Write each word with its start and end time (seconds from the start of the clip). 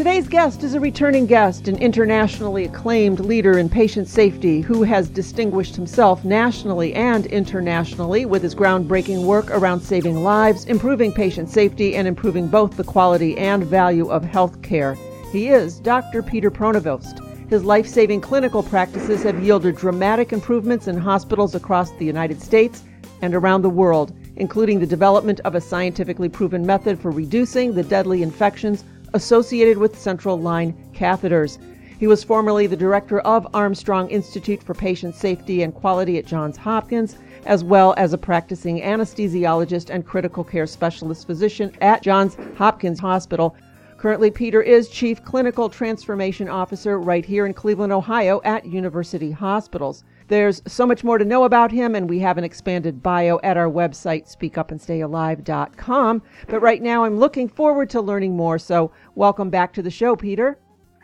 Today's 0.00 0.28
guest 0.28 0.62
is 0.62 0.72
a 0.72 0.80
returning 0.80 1.26
guest, 1.26 1.68
an 1.68 1.76
internationally 1.76 2.64
acclaimed 2.64 3.20
leader 3.20 3.58
in 3.58 3.68
patient 3.68 4.08
safety 4.08 4.62
who 4.62 4.82
has 4.82 5.10
distinguished 5.10 5.76
himself 5.76 6.24
nationally 6.24 6.94
and 6.94 7.26
internationally 7.26 8.24
with 8.24 8.42
his 8.42 8.54
groundbreaking 8.54 9.24
work 9.24 9.50
around 9.50 9.82
saving 9.82 10.24
lives, 10.24 10.64
improving 10.64 11.12
patient 11.12 11.50
safety, 11.50 11.96
and 11.96 12.08
improving 12.08 12.46
both 12.48 12.78
the 12.78 12.82
quality 12.82 13.36
and 13.36 13.62
value 13.64 14.08
of 14.08 14.24
health 14.24 14.62
care. 14.62 14.96
He 15.32 15.48
is 15.48 15.78
Dr. 15.78 16.22
Peter 16.22 16.50
Pronovost. 16.50 17.20
His 17.50 17.62
life 17.62 17.86
saving 17.86 18.22
clinical 18.22 18.62
practices 18.62 19.22
have 19.24 19.44
yielded 19.44 19.76
dramatic 19.76 20.32
improvements 20.32 20.88
in 20.88 20.96
hospitals 20.96 21.54
across 21.54 21.90
the 21.90 22.06
United 22.06 22.40
States 22.40 22.84
and 23.20 23.34
around 23.34 23.60
the 23.60 23.68
world, 23.68 24.16
including 24.36 24.80
the 24.80 24.86
development 24.86 25.40
of 25.40 25.54
a 25.54 25.60
scientifically 25.60 26.30
proven 26.30 26.64
method 26.64 26.98
for 26.98 27.10
reducing 27.10 27.74
the 27.74 27.82
deadly 27.82 28.22
infections 28.22 28.82
associated 29.14 29.78
with 29.78 29.98
central 29.98 30.38
line 30.38 30.74
catheters. 30.92 31.58
He 31.98 32.06
was 32.06 32.24
formerly 32.24 32.66
the 32.66 32.76
director 32.76 33.20
of 33.20 33.46
Armstrong 33.52 34.08
Institute 34.08 34.62
for 34.62 34.72
Patient 34.72 35.14
Safety 35.14 35.62
and 35.62 35.74
Quality 35.74 36.16
at 36.16 36.24
Johns 36.24 36.56
Hopkins, 36.56 37.16
as 37.44 37.62
well 37.62 37.92
as 37.98 38.12
a 38.12 38.18
practicing 38.18 38.80
anesthesiologist 38.80 39.90
and 39.90 40.06
critical 40.06 40.42
care 40.42 40.66
specialist 40.66 41.26
physician 41.26 41.76
at 41.82 42.02
Johns 42.02 42.36
Hopkins 42.56 43.00
Hospital. 43.00 43.54
Currently, 43.98 44.30
Peter 44.30 44.62
is 44.62 44.88
Chief 44.88 45.22
Clinical 45.22 45.68
Transformation 45.68 46.48
Officer 46.48 46.98
right 46.98 47.22
here 47.22 47.44
in 47.44 47.52
Cleveland, 47.52 47.92
Ohio 47.92 48.40
at 48.44 48.64
University 48.64 49.30
Hospitals. 49.30 50.04
There's 50.30 50.62
so 50.64 50.86
much 50.86 51.02
more 51.02 51.18
to 51.18 51.24
know 51.24 51.42
about 51.42 51.72
him, 51.72 51.96
and 51.96 52.08
we 52.08 52.20
have 52.20 52.38
an 52.38 52.44
expanded 52.44 53.02
bio 53.02 53.40
at 53.42 53.56
our 53.56 53.68
website, 53.68 54.32
speakupandstayalive.com. 54.32 56.22
But 56.46 56.60
right 56.60 56.80
now, 56.80 57.04
I'm 57.04 57.18
looking 57.18 57.48
forward 57.48 57.90
to 57.90 58.00
learning 58.00 58.36
more. 58.36 58.56
So, 58.56 58.92
welcome 59.16 59.50
back 59.50 59.72
to 59.72 59.82
the 59.82 59.90
show, 59.90 60.14
Peter. 60.14 60.56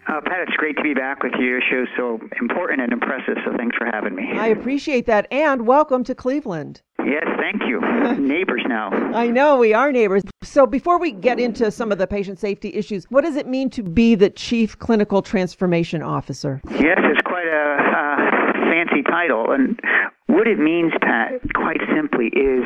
Uh, 0.07 0.21
Pat, 0.25 0.47
it's 0.47 0.57
great 0.57 0.77
to 0.77 0.83
be 0.85 0.95
back 0.95 1.25
with 1.25 1.33
you. 1.41 1.47
Your 1.47 1.61
show's 1.61 1.89
so 1.97 2.21
important 2.41 2.81
and 2.81 2.93
impressive, 2.93 3.37
so 3.45 3.53
thanks 3.57 3.77
for 3.77 3.87
having 3.93 4.15
me. 4.15 4.31
I 4.39 4.47
appreciate 4.47 5.07
that, 5.07 5.27
and 5.33 5.67
welcome 5.67 6.05
to 6.05 6.15
Cleveland. 6.15 6.83
Yes, 7.05 7.25
thank 7.41 7.63
you. 7.67 7.81
neighbors 8.21 8.63
now. 8.69 8.91
I 9.13 9.27
know 9.27 9.59
we 9.59 9.75
are 9.75 9.91
neighbors. 9.91 10.23
So 10.45 10.67
before 10.67 11.01
we 11.01 11.11
get 11.11 11.41
into 11.41 11.73
some 11.73 11.91
of 11.91 11.99
the 11.99 12.07
patient 12.07 12.39
safety 12.39 12.73
issues, 12.75 13.07
what 13.11 13.25
does 13.25 13.35
it 13.35 13.49
mean 13.49 13.71
to 13.71 13.83
be 13.83 14.15
the 14.15 14.31
Chief 14.31 14.79
Clinical 14.79 15.21
Transformation 15.21 16.01
Officer? 16.01 16.61
Yes, 16.71 16.99
it's 17.03 17.23
quite 17.23 17.49
a 17.49 17.86
fancy 18.87 19.03
title. 19.03 19.51
And 19.51 19.79
what 20.27 20.47
it 20.47 20.59
means, 20.59 20.93
Pat, 21.01 21.41
quite 21.55 21.81
simply, 21.95 22.27
is 22.27 22.65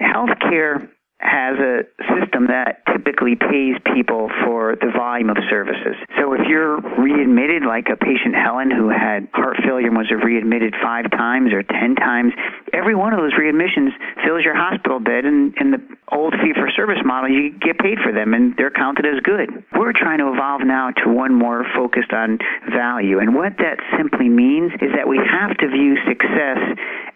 healthcare 0.00 0.88
has 1.24 1.56
a 1.58 1.88
system 2.12 2.46
that 2.52 2.84
typically 2.92 3.34
pays 3.34 3.74
people 3.96 4.30
for 4.44 4.76
the 4.76 4.92
volume 4.92 5.30
of 5.30 5.36
services. 5.48 5.96
So 6.20 6.34
if 6.34 6.44
you're 6.46 6.78
readmitted, 7.00 7.64
like 7.64 7.88
a 7.88 7.96
patient 7.96 8.36
Helen 8.36 8.70
who 8.70 8.88
had 8.92 9.28
heart 9.32 9.56
failure 9.64 9.88
and 9.88 9.96
was 9.96 10.12
readmitted 10.12 10.74
five 10.82 11.10
times 11.10 11.52
or 11.52 11.62
ten 11.64 11.96
times, 11.96 12.32
every 12.72 12.94
one 12.94 13.12
of 13.12 13.20
those 13.20 13.32
readmissions 13.34 13.96
fills 14.22 14.44
your 14.44 14.54
hospital 14.54 15.00
bed. 15.00 15.24
And 15.24 15.56
in 15.56 15.70
the 15.72 15.80
old 16.12 16.34
fee 16.44 16.52
for 16.52 16.68
service 16.76 17.00
model, 17.04 17.30
you 17.30 17.50
get 17.50 17.78
paid 17.78 17.98
for 18.04 18.12
them 18.12 18.34
and 18.34 18.54
they're 18.56 18.70
counted 18.70 19.06
as 19.06 19.20
good. 19.24 19.48
We're 19.74 19.96
trying 19.96 20.18
to 20.18 20.28
evolve 20.28 20.60
now 20.64 20.90
to 21.04 21.10
one 21.10 21.34
more 21.34 21.64
focused 21.74 22.12
on 22.12 22.38
value. 22.70 23.18
And 23.18 23.34
what 23.34 23.56
that 23.58 23.80
simply 23.96 24.28
means 24.28 24.72
is 24.84 24.92
that 24.94 25.08
we 25.08 25.18
have 25.18 25.56
to 25.58 25.66
view 25.68 25.96
success 26.06 26.60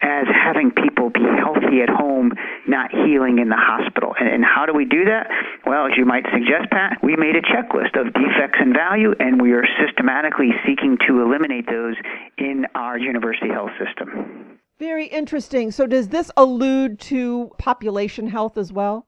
as 0.01 0.27
having 0.33 0.71
people 0.71 1.11
be 1.11 1.25
healthy 1.39 1.83
at 1.83 1.89
home, 1.91 2.33
not 2.69 2.91
healing 2.91 3.39
in 3.39 3.49
the 3.49 3.59
hospital. 3.59 4.15
And, 4.19 4.29
and 4.29 4.45
how 4.45 4.67
do 4.67 4.73
we 4.73 4.85
do 4.85 5.05
that? 5.05 5.27
Well, 5.67 5.87
as 5.87 5.93
you 5.97 6.05
might 6.05 6.25
suggest, 6.33 6.71
Pat, 6.71 6.99
we 7.03 7.17
made 7.17 7.37
a 7.37 7.43
checklist 7.43 7.99
of 7.99 8.13
defects 8.13 8.59
in 8.61 8.73
value, 8.73 9.15
and 9.19 9.41
we 9.41 9.53
are 9.53 9.65
systematically 9.85 10.51
seeking 10.67 10.99
to 11.09 11.23
eliminate 11.23 11.67
those 11.67 11.97
in 12.37 12.67
our 12.75 12.99
university 12.99 13.49
health 13.49 13.73
system. 13.83 14.59
Very 14.79 15.07
interesting. 15.07 15.71
So, 15.71 15.87
does 15.87 16.09
this 16.09 16.31
allude 16.37 17.01
to 17.01 17.51
population 17.59 18.29
health 18.29 18.57
as 18.57 18.73
well? 18.73 19.07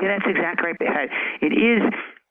Yeah, 0.00 0.16
that's 0.16 0.24
exactly 0.26 0.70
right. 0.80 1.10
It 1.42 1.52
is 1.52 1.82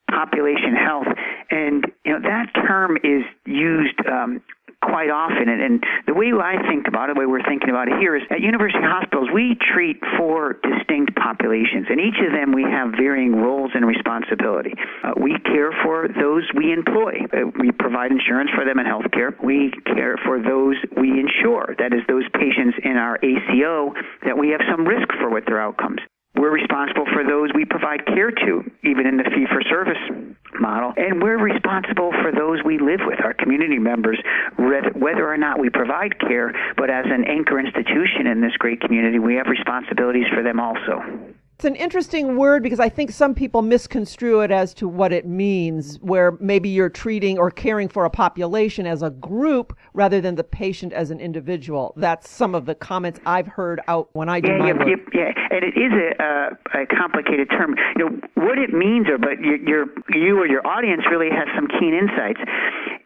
population 0.10 0.76
health, 0.76 1.08
and 1.52 1.86
you 2.06 2.14
know 2.14 2.20
that 2.22 2.48
term 2.68 2.98
is 3.04 3.24
used 3.46 4.00
um, 4.08 4.42
quite 4.84 5.10
often. 5.10 5.48
And, 5.48 5.62
and 5.62 5.84
the 6.06 6.14
way 6.14 6.36
I 6.36 6.60
think 6.68 6.88
about 6.88 7.10
it, 7.10 7.16
the 7.16 7.20
way 7.24 7.26
we're 7.26 7.48
thinking 7.48 7.70
about 7.72 7.88
it 7.88 7.96
here 8.00 8.16
is 8.16 8.24
at 8.30 8.42
university 8.42 8.84
hospitals, 8.84 9.30
we 9.34 9.56
treat 9.56 10.04
four 10.20 10.60
distinct 10.60 11.16
populations, 11.16 11.88
and 11.90 12.00
each 12.00 12.20
of 12.20 12.36
them 12.36 12.52
we 12.52 12.64
have 12.64 12.92
varying 12.92 13.36
roles 13.36 13.72
and 13.74 13.86
responsibility. 13.88 14.74
Uh, 15.04 15.16
we 15.16 15.40
care 15.48 15.72
for 15.84 16.08
those 16.08 16.44
we 16.56 16.74
employ. 16.74 17.24
Uh, 17.32 17.48
we 17.60 17.72
provide 17.72 18.12
insurance 18.12 18.52
for 18.52 18.66
them 18.66 18.80
in 18.80 18.86
healthcare. 18.86 19.32
We 19.42 19.72
care 19.96 20.18
for 20.26 20.42
those 20.42 20.76
we 21.00 21.20
insure. 21.20 21.76
That 21.80 21.94
is, 21.94 22.02
those 22.08 22.28
patients 22.36 22.78
in 22.84 22.98
our 22.98 23.18
ACO 23.24 23.94
that 24.26 24.38
we 24.38 24.50
have 24.50 24.62
some 24.70 24.86
risk 24.86 25.08
for 25.20 25.30
with 25.30 25.46
their 25.46 25.62
outcomes. 25.62 26.00
We're 26.36 26.52
responsible 26.52 27.06
for 27.14 27.24
those 27.24 27.52
we 27.54 27.64
provide 27.64 28.06
care 28.08 28.32
to, 28.32 28.64
even 28.84 29.06
in 29.06 29.18
the 29.18 29.24
fee 29.24 29.46
for 29.48 29.62
service 29.70 30.33
model. 30.60 30.94
And 30.98 31.22
we're 31.22 31.38
responsible 31.38 32.12
for 32.22 32.32
those 32.32 32.60
we 32.66 32.80
live 32.80 33.02
with, 33.06 33.20
our 33.24 33.34
community 33.34 33.80
members, 33.80 34.20
whether 34.58 35.28
or 35.28 35.38
not 35.38 35.60
we 35.60 35.70
provide 35.70 36.20
care, 36.20 36.54
but 36.78 36.90
as 36.90 37.06
an 37.08 37.26
anchor 37.26 37.60
institution 37.60 38.28
in 38.28 38.42
this 38.42 38.54
great 38.58 38.82
community, 38.82 39.20
we 39.20 39.36
have 39.36 39.48
responsibilities 39.48 40.28
for 40.34 40.44
them 40.44 40.60
also. 40.60 41.02
It's 41.64 41.70
an 41.70 41.76
interesting 41.78 42.36
word 42.36 42.62
because 42.62 42.82
I 42.82 42.90
think 42.90 43.10
some 43.10 43.34
people 43.34 43.62
misconstrue 43.62 44.42
it 44.42 44.52
as 44.52 44.74
to 44.74 44.86
what 44.86 45.14
it 45.14 45.26
means, 45.26 45.96
where 46.02 46.34
maybe 46.42 46.68
you're 46.68 46.90
treating 46.90 47.38
or 47.38 47.50
caring 47.50 47.88
for 47.88 48.04
a 48.04 48.10
population 48.10 48.86
as 48.86 49.02
a 49.02 49.12
group 49.12 49.74
rather 49.94 50.20
than 50.20 50.36
the 50.36 50.44
patient 50.44 50.92
as 50.92 51.10
an 51.10 51.22
individual. 51.22 51.94
That's 51.96 52.30
some 52.30 52.54
of 52.54 52.66
the 52.66 52.76
comments 52.76 53.22
I've 53.26 53.48
heard 53.48 53.80
out 53.88 54.10
when 54.12 54.28
I 54.28 54.42
do 54.42 54.50
yeah, 54.50 54.58
my 54.58 54.68
yeah, 54.68 54.74
work. 54.74 54.88
Yeah, 55.14 55.22
yeah, 55.22 55.48
and 55.52 55.64
it 55.64 55.78
is 55.80 55.94
a, 56.20 56.82
a 56.82 56.86
complicated 56.86 57.50
term. 57.50 57.76
You 57.96 58.10
know 58.10 58.20
what 58.34 58.58
it 58.58 58.74
means, 58.74 59.08
or 59.08 59.18
but 59.18 59.40
your, 59.40 59.86
you 60.10 60.38
or 60.38 60.46
your 60.46 60.68
audience 60.68 61.04
really 61.10 61.30
has 61.30 61.48
some 61.56 61.70
keen 61.80 61.94
insights 61.94 62.42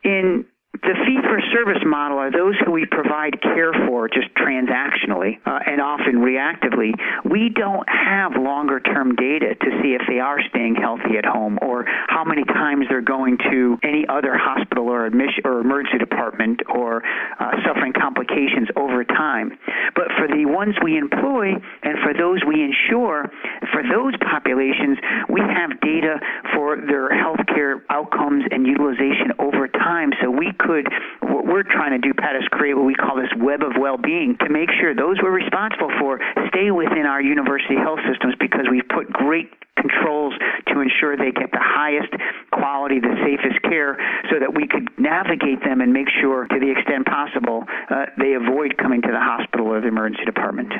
in 0.04 0.46
the 0.84 0.96
fee 1.06 1.20
for 1.24 1.40
service 1.54 1.82
model 1.86 2.18
are 2.18 2.32
those 2.32 2.56
who 2.66 2.72
we 2.72 2.86
provide 2.86 3.42
care 3.42 3.74
for 3.88 4.08
just 4.08 4.34
transactionally 4.36 5.40
uh, 5.46 5.60
and 5.66 5.82
often 5.82 6.22
reactively. 6.22 6.94
We 7.26 7.50
don't 7.50 7.88
have 7.90 8.34
longer 8.36 8.80
term 8.80 9.16
data 9.16 9.56
to 9.56 9.70
see 9.82 9.96
if 9.96 10.02
they 10.08 10.20
are 10.20 10.40
staying 10.50 10.76
healthy 10.76 11.18
at 11.18 11.26
home 11.26 11.58
or 11.62 11.86
how 12.08 12.24
many 12.24 12.44
times 12.44 12.86
they're 12.90 13.02
going 13.02 13.38
to 13.50 13.78
any 13.84 14.06
other 14.08 14.38
hospital 14.38 14.90
or 14.90 15.06
admission 15.06 15.44
or 15.46 15.60
emergency 15.60 15.98
department 15.98 16.62
or 16.70 17.04
uh, 17.40 17.52
suffering 17.66 17.94
complications 17.94 18.70
over 18.76 19.04
time. 19.04 19.58
But 19.96 20.08
for 20.18 20.28
the 20.28 20.46
ones 20.46 20.76
we 20.84 20.98
employ 20.98 21.54
and 21.84 21.96
for 22.04 22.14
those 22.14 22.42
we 22.46 22.62
insure, 22.62 23.30
for 23.72 23.84
those 23.84 24.14
populations, 24.22 24.98
we 25.30 25.42
have 25.42 25.80
data 25.82 26.20
for 26.54 26.78
their 26.78 27.10
healthcare 27.10 27.82
outcomes 27.90 28.44
and 28.52 28.66
utilization 28.66 29.34
over 29.40 29.68
time. 29.68 30.12
So 30.22 30.30
we 30.30 30.52
could, 30.68 30.92
what 31.24 31.48
we're 31.48 31.64
trying 31.64 31.96
to 31.96 32.04
do, 32.04 32.14
Pat, 32.14 32.36
is 32.36 32.44
create 32.52 32.76
what 32.76 32.86
we 32.86 32.94
call 32.94 33.16
this 33.16 33.32
web 33.40 33.64
of 33.64 33.80
well-being 33.80 34.36
to 34.44 34.50
make 34.52 34.68
sure 34.76 34.94
those 34.94 35.16
we're 35.24 35.32
responsible 35.32 35.90
for 36.00 36.20
stay 36.52 36.72
within 36.72 37.08
our 37.08 37.22
university 37.22 37.80
health 37.80 38.04
systems 38.04 38.36
because 38.40 38.68
we've 38.70 38.88
put 38.92 39.08
great 39.08 39.48
controls 39.80 40.34
to 40.68 40.82
ensure 40.82 41.16
they 41.16 41.32
get 41.32 41.52
the 41.52 41.62
highest 41.62 42.12
quality, 42.52 43.00
the 43.00 43.16
safest 43.24 43.62
care, 43.64 43.96
so 44.30 44.40
that 44.40 44.54
we 44.54 44.68
could 44.68 44.90
navigate 44.98 45.64
them 45.64 45.80
and 45.82 45.94
make 45.94 46.10
sure, 46.20 46.48
to 46.48 46.60
the 46.60 46.72
extent 46.72 47.06
possible, 47.06 47.64
uh, 47.90 48.06
they 48.18 48.34
avoid 48.34 48.78
coming 48.78 49.02
to 49.02 49.12
the 49.14 49.22
hospital 49.22 49.68
or 49.68 49.80
the 49.80 49.88
emergency 49.88 50.26
department. 50.26 50.74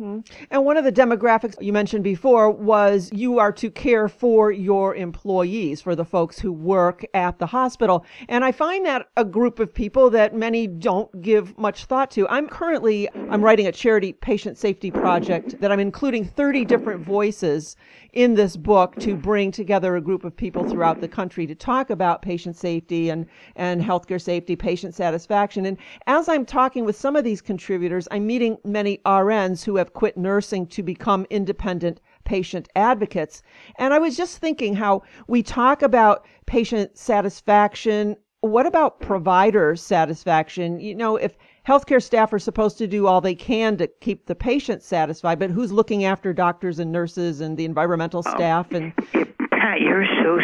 Mm-hmm. 0.00 0.20
And 0.50 0.64
one 0.64 0.76
of 0.76 0.84
the 0.84 0.92
demographics 0.92 1.54
you 1.60 1.72
mentioned 1.72 2.04
before 2.04 2.50
was 2.50 3.10
you 3.12 3.38
are 3.38 3.52
to 3.52 3.70
care 3.70 4.08
for 4.08 4.52
your 4.52 4.94
employees, 4.94 5.80
for 5.80 5.96
the 5.96 6.04
folks 6.04 6.38
who 6.38 6.52
work 6.52 7.04
at 7.14 7.38
the 7.38 7.46
hospital. 7.46 8.04
And 8.28 8.44
I 8.44 8.52
find 8.52 8.86
that 8.86 9.08
a 9.16 9.24
group 9.24 9.58
of 9.58 9.74
people 9.74 10.10
that 10.10 10.34
many 10.34 10.66
don't 10.66 11.20
give 11.20 11.56
much 11.58 11.86
thought 11.86 12.10
to. 12.12 12.28
I'm 12.28 12.48
currently 12.48 13.08
I'm 13.30 13.42
writing 13.42 13.66
a 13.66 13.72
charity 13.72 14.12
patient 14.12 14.56
safety 14.56 14.90
project 14.90 15.60
that 15.60 15.72
I'm 15.72 15.80
including 15.80 16.24
30 16.24 16.64
different 16.64 17.04
voices 17.04 17.76
in 18.12 18.34
this 18.34 18.56
book 18.56 18.96
to 18.96 19.14
bring 19.14 19.50
together 19.50 19.96
a 19.96 20.00
group 20.00 20.24
of 20.24 20.36
people 20.36 20.68
throughout 20.68 21.00
the 21.00 21.08
country 21.08 21.46
to 21.46 21.54
talk 21.54 21.90
about 21.90 22.22
patient 22.22 22.56
safety 22.56 23.10
and, 23.10 23.26
and 23.56 23.82
healthcare 23.82 24.20
safety, 24.20 24.56
patient 24.56 24.94
satisfaction. 24.94 25.66
And 25.66 25.76
as 26.06 26.28
I'm 26.28 26.46
talking 26.46 26.84
with 26.84 26.96
some 26.96 27.16
of 27.16 27.24
these 27.24 27.40
contributors, 27.40 28.08
I'm 28.10 28.26
meeting 28.26 28.58
many 28.64 28.98
RNs 29.04 29.64
who 29.64 29.76
have 29.76 29.92
quit 29.92 30.16
nursing 30.16 30.66
to 30.68 30.82
become 30.82 31.26
independent 31.30 32.00
patient 32.24 32.68
advocates. 32.76 33.42
And 33.78 33.92
I 33.92 33.98
was 33.98 34.16
just 34.16 34.38
thinking 34.38 34.74
how 34.74 35.02
we 35.26 35.42
talk 35.42 35.82
about 35.82 36.26
patient 36.46 36.96
satisfaction. 36.96 38.16
What 38.40 38.66
about 38.66 39.00
provider 39.00 39.76
satisfaction? 39.76 40.78
You 40.80 40.94
know, 40.94 41.16
if 41.16 41.36
healthcare 41.68 42.02
staff 42.02 42.32
are 42.32 42.38
supposed 42.38 42.78
to 42.78 42.86
do 42.86 43.06
all 43.06 43.20
they 43.20 43.34
can 43.34 43.76
to 43.76 43.86
keep 44.00 44.24
the 44.24 44.34
patient 44.34 44.82
satisfied, 44.82 45.38
but 45.38 45.50
who's 45.50 45.70
looking 45.70 46.04
after 46.04 46.32
doctors 46.32 46.78
and 46.78 46.90
nurses 46.90 47.42
and 47.42 47.58
the 47.58 47.66
environmental 47.66 48.22
oh. 48.26 48.30
staff 48.34 48.72
and 48.72 48.96
Pat, 48.96 49.80
you're 49.80 50.06
so 50.22 50.40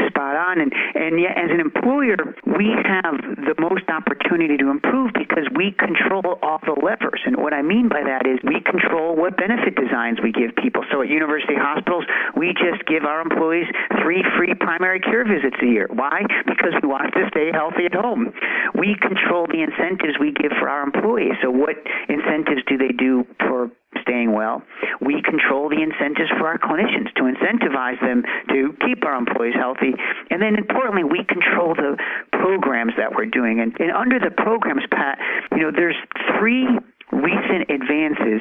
on. 0.54 0.60
And, 0.60 0.72
and 0.94 1.20
yet, 1.20 1.36
as 1.36 1.50
an 1.50 1.60
employer, 1.60 2.16
we 2.46 2.70
have 2.86 3.18
the 3.36 3.54
most 3.58 3.84
opportunity 3.88 4.56
to 4.56 4.70
improve 4.70 5.12
because 5.14 5.46
we 5.54 5.72
control 5.72 6.38
all 6.42 6.60
the 6.64 6.78
levers. 6.78 7.20
And 7.26 7.36
what 7.36 7.52
I 7.52 7.62
mean 7.62 7.88
by 7.88 8.02
that 8.04 8.26
is 8.26 8.38
we 8.44 8.60
control 8.62 9.16
what 9.16 9.36
benefit 9.36 9.74
designs 9.74 10.18
we 10.22 10.32
give 10.32 10.54
people. 10.56 10.84
So 10.90 11.02
at 11.02 11.08
university 11.08 11.54
hospitals, 11.56 12.04
we 12.36 12.54
just 12.54 12.86
give 12.86 13.04
our 13.04 13.20
employees 13.20 13.66
three 14.02 14.24
free 14.38 14.54
primary 14.54 15.00
care 15.00 15.24
visits 15.24 15.56
a 15.62 15.66
year. 15.66 15.88
Why? 15.90 16.22
Because 16.46 16.74
we 16.82 16.88
want 16.88 17.12
to 17.14 17.26
stay 17.30 17.50
healthy 17.52 17.86
at 17.86 17.94
home. 17.94 18.32
We 18.74 18.96
control 19.00 19.46
the 19.46 19.62
incentives 19.62 20.18
we 20.20 20.32
give 20.32 20.52
for 20.60 20.68
our 20.68 20.82
employees. 20.82 21.34
So 21.42 21.50
what 21.50 21.76
incentives 22.08 22.62
do 22.68 22.78
they 22.78 22.92
do 22.94 23.26
for 23.40 23.70
staying 24.02 24.32
well. 24.32 24.62
We 25.00 25.22
control 25.22 25.68
the 25.68 25.82
incentives 25.82 26.30
for 26.38 26.46
our 26.46 26.58
clinicians 26.58 27.12
to 27.16 27.22
incentivize 27.24 28.00
them 28.00 28.22
to 28.48 28.76
keep 28.86 29.04
our 29.04 29.16
employees 29.16 29.54
healthy. 29.54 29.94
And 30.30 30.40
then 30.40 30.56
importantly, 30.56 31.04
we 31.04 31.24
control 31.24 31.74
the 31.74 31.96
programs 32.32 32.92
that 32.96 33.14
we're 33.14 33.26
doing. 33.26 33.60
And, 33.60 33.74
and 33.78 33.90
under 33.90 34.18
the 34.18 34.30
programs, 34.30 34.82
Pat, 34.90 35.18
you 35.52 35.62
know, 35.62 35.70
there's 35.70 35.96
three 36.38 36.66
recent 37.12 37.70
advances 37.70 38.40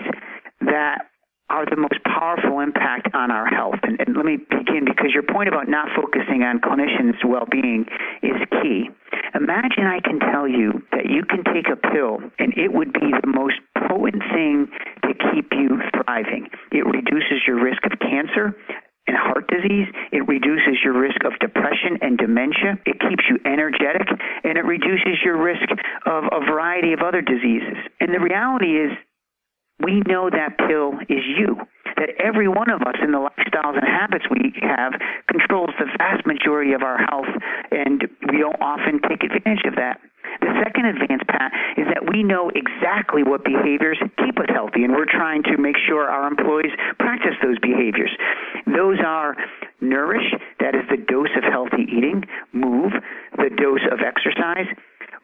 that 0.61 1.09
are 1.49 1.65
the 1.69 1.75
most 1.75 2.01
powerful 2.03 2.59
impact 2.59 3.13
on 3.13 3.29
our 3.29 3.45
health. 3.45 3.77
And, 3.83 3.99
and, 3.99 4.15
let 4.15 4.25
me 4.25 4.37
begin 4.37 4.85
because 4.85 5.13
your 5.13 5.23
point 5.23 5.49
about 5.49 5.67
not 5.67 5.89
focusing 5.95 6.41
on 6.41 6.59
clinicians' 6.59 7.21
well 7.23 7.45
being 7.51 7.85
is 8.23 8.39
key. 8.61 8.89
Imagine 9.35 9.85
I 9.85 9.99
can 9.99 10.19
tell 10.19 10.47
you 10.47 10.81
that 10.91 11.05
you 11.05 11.23
can 11.25 11.43
take 11.53 11.67
a 11.69 11.75
pill 11.75 12.17
and 12.39 12.57
it 12.57 12.73
would 12.73 12.93
be 12.93 13.11
the 13.21 13.27
most 13.27 13.59
potent 13.87 14.23
thing 14.33 14.67
to 15.03 15.13
keep 15.31 15.51
you 15.51 15.79
thriving. 16.03 16.47
It 16.71 16.85
reduces 16.85 17.45
your 17.47 17.61
risk 17.61 17.85
of 17.85 17.99
cancer, 17.99 18.55
and 19.07 19.17
heart 19.17 19.47
disease. 19.47 19.87
It 20.11 20.27
reduces 20.27 20.79
your 20.83 20.95
risk 20.95 21.23
of 21.25 21.37
depression 21.39 21.99
and 22.01 22.17
dementia. 22.17 22.79
It 22.85 22.99
keeps 22.99 23.23
you 23.29 23.37
energetic 23.45 24.07
and 24.43 24.57
it 24.57 24.65
reduces 24.65 25.19
your 25.23 25.41
risk 25.41 25.67
of 26.05 26.23
a 26.31 26.39
variety 26.45 26.93
of 26.93 27.01
other 27.01 27.21
diseases. 27.21 27.77
And 27.99 28.13
the 28.13 28.19
reality 28.19 28.79
is, 28.79 28.91
we 29.83 30.01
know 30.07 30.29
that 30.29 30.57
pill 30.69 30.93
is 31.09 31.25
you. 31.35 31.57
That 31.97 32.09
every 32.23 32.47
one 32.47 32.69
of 32.69 32.81
us 32.81 32.95
in 33.03 33.11
the 33.11 33.19
lifestyles 33.19 33.75
and 33.75 33.85
habits 33.85 34.25
we 34.29 34.53
have 34.61 34.93
controls 35.29 35.69
the 35.77 35.85
vast 35.97 36.25
majority 36.25 36.73
of 36.73 36.81
our 36.81 36.97
health, 36.97 37.29
and 37.71 38.01
we 38.31 38.37
don't 38.37 38.59
often 38.61 39.01
take 39.09 39.23
advantage 39.23 39.65
of 39.65 39.75
that. 39.75 39.99
The 40.41 40.51
second 40.63 40.85
advance, 40.85 41.23
Pat, 41.27 41.51
is 41.77 41.87
that 41.93 42.09
we 42.11 42.23
know 42.23 42.51
exactly 42.53 43.23
what 43.23 43.43
behaviors 43.43 43.97
keep 44.17 44.39
us 44.39 44.49
healthy, 44.49 44.83
and 44.83 44.93
we're 44.93 45.09
trying 45.09 45.43
to 45.43 45.57
make 45.57 45.75
sure 45.87 46.09
our 46.09 46.27
employees 46.27 46.71
practice 46.99 47.35
those 47.41 47.59
behaviors. 47.59 48.11
Those 48.65 48.99
are 49.05 49.35
nourish, 49.81 50.27
that 50.59 50.75
is 50.75 50.83
the 50.89 50.97
dose 50.97 51.33
of 51.35 51.43
healthy 51.43 51.83
eating, 51.91 52.23
move, 52.53 52.93
the 53.37 53.49
dose 53.55 53.83
of 53.91 53.99
exercise, 53.99 54.67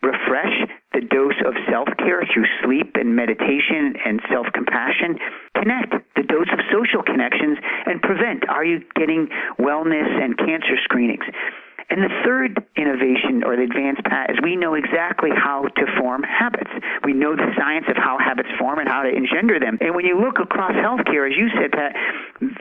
refresh 0.02 0.68
the 0.94 1.02
dose 1.02 1.38
of 1.46 1.54
self 1.70 1.88
care 1.98 2.24
through 2.34 2.48
sleep 2.64 2.96
and 2.96 3.16
meditation 3.16 3.96
and 4.06 4.22
self 4.32 4.48
compassion. 4.54 5.20
Connect 5.56 5.92
the 6.16 6.24
dose 6.24 6.48
of 6.52 6.60
social 6.72 7.04
connections 7.04 7.58
and 7.86 8.02
prevent. 8.02 8.48
Are 8.50 8.66
you 8.66 8.80
getting 8.96 9.28
wellness 9.60 10.08
and 10.08 10.38
cancer 10.38 10.78
screenings? 10.84 11.24
And 11.90 12.04
the 12.04 12.14
third 12.24 12.62
innovation 12.78 13.44
or 13.44 13.58
the 13.58 13.64
advanced 13.64 14.04
Pat 14.06 14.30
is 14.30 14.38
we 14.44 14.56
know 14.56 14.76
exactly 14.76 15.32
how 15.34 15.66
to 15.66 15.86
form 15.98 16.22
habits. 16.24 16.70
We 17.04 17.14
know 17.14 17.36
the 17.36 17.50
science 17.58 17.86
of 17.90 17.98
how 17.98 18.18
habits 18.20 18.50
form 18.60 18.80
and 18.80 18.88
how 18.88 19.04
to 19.04 19.10
engender 19.10 19.60
them. 19.60 19.78
And 19.82 19.96
when 19.96 20.06
you 20.06 20.20
look 20.20 20.38
across 20.38 20.74
healthcare, 20.74 21.26
as 21.26 21.36
you 21.36 21.50
said, 21.58 21.72
Pat, 21.72 21.96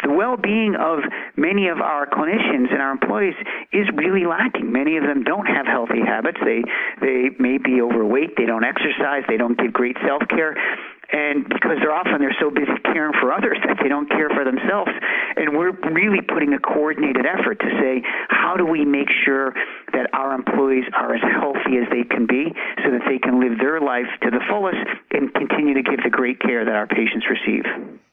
the 0.02 0.12
well-being 0.12 0.76
of 0.76 1.00
many 1.36 1.68
of 1.68 1.80
our 1.80 2.06
clinicians 2.06 2.72
and 2.72 2.80
our 2.80 2.92
employees 2.92 3.36
is 3.72 3.86
really 3.94 4.24
lacking. 4.24 4.72
Many 4.72 4.96
of 4.96 5.04
them 5.04 5.24
don't 5.24 5.46
have 5.46 5.66
healthy 5.66 6.00
habits. 6.00 6.38
They 6.44 6.64
they 7.00 7.30
may 7.38 7.58
be 7.58 7.80
overweight. 7.80 8.36
They 8.36 8.46
don't 8.46 8.64
exercise. 8.64 9.22
They 9.28 9.36
don't 9.36 9.58
give 9.58 9.72
great 9.72 9.96
self-care 10.06 10.56
and 11.10 11.48
because 11.48 11.80
they're 11.80 11.94
often 11.94 12.20
they're 12.20 12.36
so 12.40 12.50
busy 12.50 12.72
caring 12.84 13.12
for 13.20 13.32
others 13.32 13.56
that 13.66 13.78
they 13.82 13.88
don't 13.88 14.08
care 14.08 14.28
for 14.28 14.44
themselves. 14.44 14.92
And 15.36 15.56
we're 15.56 15.72
really 15.92 16.20
putting 16.20 16.52
a 16.52 16.58
coordinated 16.58 17.24
effort 17.24 17.60
to 17.60 17.70
say 17.80 18.02
how 18.28 18.56
do 18.56 18.66
we 18.66 18.84
make 18.84 19.08
sure 19.24 19.54
that 19.92 20.12
our 20.12 20.34
employees 20.34 20.84
are 20.94 21.14
as 21.14 21.22
healthy 21.22 21.80
as 21.80 21.88
they 21.90 22.04
can 22.04 22.26
be 22.26 22.52
so 22.84 22.90
that 22.90 23.02
they 23.08 23.18
can 23.18 23.40
live 23.40 23.58
their 23.58 23.80
life 23.80 24.08
to 24.22 24.30
the 24.30 24.40
fullest 24.48 24.84
and 25.12 25.32
continue 25.34 25.74
to 25.74 25.82
give 25.82 26.02
the 26.04 26.10
great 26.10 26.40
care 26.40 26.64
that 26.64 26.74
our 26.74 26.86
patients 26.86 27.26
receive 27.28 27.64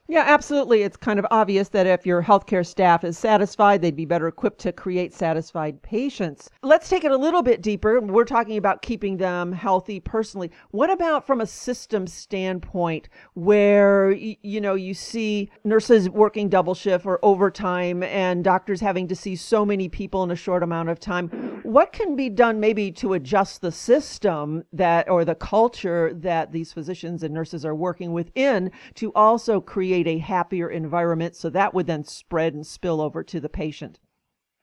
yeah, 0.08 0.22
absolutely. 0.24 0.82
It's 0.82 0.96
kind 0.96 1.18
of 1.18 1.26
obvious 1.32 1.68
that 1.70 1.86
if 1.86 2.06
your 2.06 2.22
healthcare 2.22 2.64
staff 2.64 3.02
is 3.02 3.18
satisfied, 3.18 3.82
they'd 3.82 3.96
be 3.96 4.04
better 4.04 4.28
equipped 4.28 4.60
to 4.60 4.72
create 4.72 5.12
satisfied 5.12 5.82
patients. 5.82 6.48
Let's 6.62 6.88
take 6.88 7.02
it 7.02 7.10
a 7.10 7.16
little 7.16 7.42
bit 7.42 7.60
deeper. 7.60 8.00
We're 8.00 8.24
talking 8.24 8.56
about 8.56 8.82
keeping 8.82 9.16
them 9.16 9.52
healthy 9.52 9.98
personally. 9.98 10.52
What 10.70 10.90
about 10.90 11.26
from 11.26 11.40
a 11.40 11.46
system 11.46 12.06
standpoint 12.06 13.08
where 13.34 14.12
you 14.12 14.60
know, 14.60 14.74
you 14.74 14.94
see 14.94 15.50
nurses 15.64 16.08
working 16.08 16.48
double 16.48 16.74
shift 16.74 17.04
or 17.04 17.18
overtime 17.24 18.04
and 18.04 18.44
doctors 18.44 18.80
having 18.80 19.08
to 19.08 19.16
see 19.16 19.34
so 19.34 19.66
many 19.66 19.88
people 19.88 20.22
in 20.22 20.30
a 20.30 20.36
short 20.36 20.62
amount 20.62 20.88
of 20.88 21.00
time? 21.00 21.28
What 21.64 21.92
can 21.92 22.14
be 22.14 22.28
done 22.28 22.60
maybe 22.60 22.92
to 22.92 23.14
adjust 23.14 23.60
the 23.60 23.72
system 23.72 24.62
that 24.72 25.08
or 25.08 25.24
the 25.24 25.34
culture 25.34 26.12
that 26.14 26.52
these 26.52 26.72
physicians 26.72 27.24
and 27.24 27.34
nurses 27.34 27.64
are 27.64 27.74
working 27.74 28.12
within 28.12 28.70
to 28.94 29.12
also 29.14 29.60
create 29.60 29.95
create 30.02 30.18
a 30.18 30.22
happier 30.22 30.68
environment 30.68 31.34
so 31.34 31.48
that 31.48 31.72
would 31.72 31.86
then 31.86 32.04
spread 32.04 32.52
and 32.52 32.66
spill 32.66 33.00
over 33.00 33.24
to 33.24 33.40
the 33.40 33.48
patient. 33.48 33.98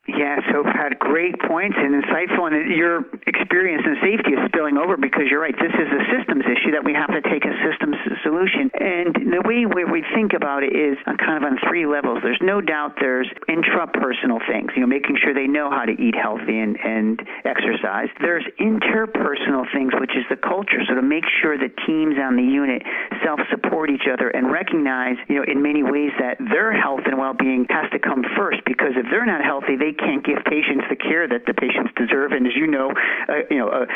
Yeah, 0.04 0.36
so 0.52 0.60
had 0.68 0.98
great 1.00 1.40
points 1.48 1.80
and 1.80 1.96
insightful, 1.96 2.44
and 2.52 2.76
your 2.76 3.08
experience 3.24 3.88
in 3.88 3.96
safety 4.04 4.36
is 4.36 4.42
spilling 4.52 4.76
over 4.76 5.00
because 5.00 5.32
you're 5.32 5.40
right. 5.40 5.56
This 5.56 5.72
is 5.72 5.88
a 5.88 6.02
systems 6.12 6.44
issue 6.44 6.76
that 6.76 6.84
we 6.84 6.92
have 6.92 7.08
to 7.08 7.24
take 7.24 7.48
a 7.48 7.56
systems 7.64 7.96
solution. 8.20 8.68
And 8.76 9.32
the 9.32 9.40
way 9.40 9.64
we 9.64 10.04
think 10.12 10.36
about 10.36 10.60
it 10.60 10.76
is 10.76 11.00
kind 11.08 11.40
of 11.40 11.48
on 11.48 11.56
three 11.64 11.88
levels. 11.88 12.20
There's 12.20 12.40
no 12.44 12.60
doubt 12.60 13.00
there's 13.00 13.32
intrapersonal 13.48 14.44
things, 14.44 14.76
you 14.76 14.84
know, 14.84 14.90
making 14.92 15.16
sure 15.24 15.32
they 15.32 15.48
know 15.48 15.72
how 15.72 15.88
to 15.88 15.96
eat 15.96 16.12
healthy 16.12 16.60
and, 16.60 16.76
and 16.84 17.24
exercise. 17.48 18.12
There's 18.20 18.44
interpersonal 18.60 19.64
things, 19.72 19.96
which 19.96 20.12
is 20.12 20.28
the 20.28 20.36
culture. 20.36 20.84
So 20.84 21.00
to 21.00 21.02
make 21.02 21.24
sure 21.40 21.56
the 21.56 21.72
teams 21.88 22.20
on 22.20 22.36
the 22.36 22.44
unit 22.44 22.84
self-support 23.24 23.88
each 23.88 24.04
other 24.04 24.28
and 24.28 24.52
recognize, 24.52 25.16
you 25.32 25.40
know, 25.40 25.48
in 25.48 25.64
many 25.64 25.80
ways 25.80 26.12
that 26.20 26.36
their 26.52 26.76
health 26.76 27.08
and 27.08 27.16
well-being 27.16 27.64
has 27.72 27.88
to 27.96 27.98
come 27.98 28.20
first 28.36 28.60
because 28.68 29.00
if 29.00 29.08
they're 29.08 29.24
not 29.24 29.40
healthy, 29.40 29.80
they 29.80 29.93
can't 29.94 30.24
give 30.24 30.38
patients 30.44 30.84
the 30.90 30.96
care 30.96 31.26
that 31.28 31.46
the 31.46 31.54
patients 31.54 31.90
deserve. 31.96 32.32
And 32.32 32.46
as 32.46 32.54
you 32.54 32.66
know, 32.66 32.92
uh, 33.28 33.46
you 33.50 33.58
know, 33.58 33.70
a 33.70 33.86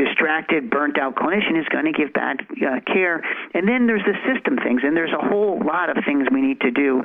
distracted, 0.00 0.70
burnt 0.70 0.98
out 0.98 1.16
clinician 1.16 1.58
is 1.58 1.68
going 1.68 1.84
to 1.84 1.92
give 1.92 2.12
bad 2.12 2.40
uh, 2.62 2.80
care. 2.86 3.22
And 3.54 3.68
then 3.68 3.86
there's 3.86 4.04
the 4.06 4.16
system 4.26 4.56
things, 4.62 4.82
and 4.84 4.96
there's 4.96 5.12
a 5.12 5.20
whole 5.20 5.60
lot 5.64 5.90
of 5.90 6.02
things 6.04 6.26
we 6.32 6.40
need 6.40 6.60
to 6.60 6.70
do. 6.70 7.02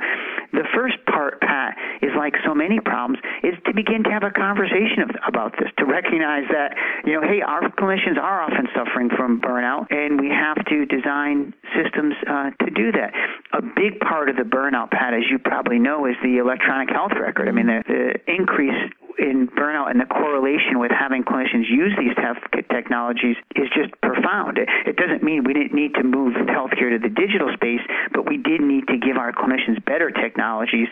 The 0.52 0.64
first 0.74 0.96
part, 1.06 1.40
Pat, 1.40 1.76
is 2.02 2.10
like 2.16 2.34
so 2.44 2.54
many 2.54 2.80
problems, 2.80 3.18
is 3.42 3.54
to 3.66 3.74
begin 3.74 4.04
to 4.04 4.10
have 4.10 4.22
a 4.22 4.30
conversation 4.30 5.02
of, 5.02 5.10
about 5.26 5.52
this, 5.58 5.68
to 5.78 5.84
recognize 5.84 6.44
that, 6.50 6.76
you 7.04 7.12
know, 7.12 7.26
hey, 7.26 7.42
our 7.42 7.68
clinicians 7.74 8.18
are 8.18 8.42
often 8.42 8.68
suffering 8.74 9.10
from 9.16 9.40
burnout, 9.40 9.86
and 9.90 10.20
we 10.20 10.28
have 10.28 10.58
to 10.66 10.86
design 10.86 11.54
systems 11.74 12.14
uh, 12.28 12.50
to 12.64 12.70
do 12.70 12.92
that. 12.92 13.12
A 13.54 13.62
big 13.62 14.00
part 14.00 14.28
of 14.28 14.34
the 14.34 14.42
burnout, 14.42 14.90
Pat, 14.90 15.14
as 15.14 15.22
you 15.30 15.38
probably 15.38 15.78
know, 15.78 16.06
is 16.06 16.16
the 16.22 16.38
electronic 16.38 16.90
health 16.90 17.12
record. 17.14 17.48
I 17.48 17.52
mean, 17.52 17.66
the, 17.66 17.84
the 17.86 18.32
increase 18.32 18.74
in 19.18 19.46
burnout 19.46 19.90
and 19.90 20.00
the 20.00 20.10
correlation 20.10 20.82
with 20.82 20.90
having 20.90 21.22
clinicians 21.22 21.70
use 21.70 21.94
these 21.94 22.14
technologies 22.66 23.36
is 23.54 23.70
just 23.70 23.94
profound. 24.02 24.58
It, 24.58 24.68
it 24.86 24.96
doesn't 24.96 25.22
mean 25.22 25.44
we 25.44 25.54
didn't 25.54 25.74
need 25.74 25.94
to 25.94 26.02
move 26.02 26.34
healthcare 26.50 26.90
to 26.90 26.98
the 26.98 27.14
digital 27.14 27.52
space, 27.54 27.80
but 28.12 28.26
we 28.28 28.36
did 28.38 28.60
need 28.60 28.88
to 28.88 28.98
give 28.98 29.16
our 29.16 29.30
clinicians 29.30 29.78
better 29.84 30.10
technologies 30.10 30.88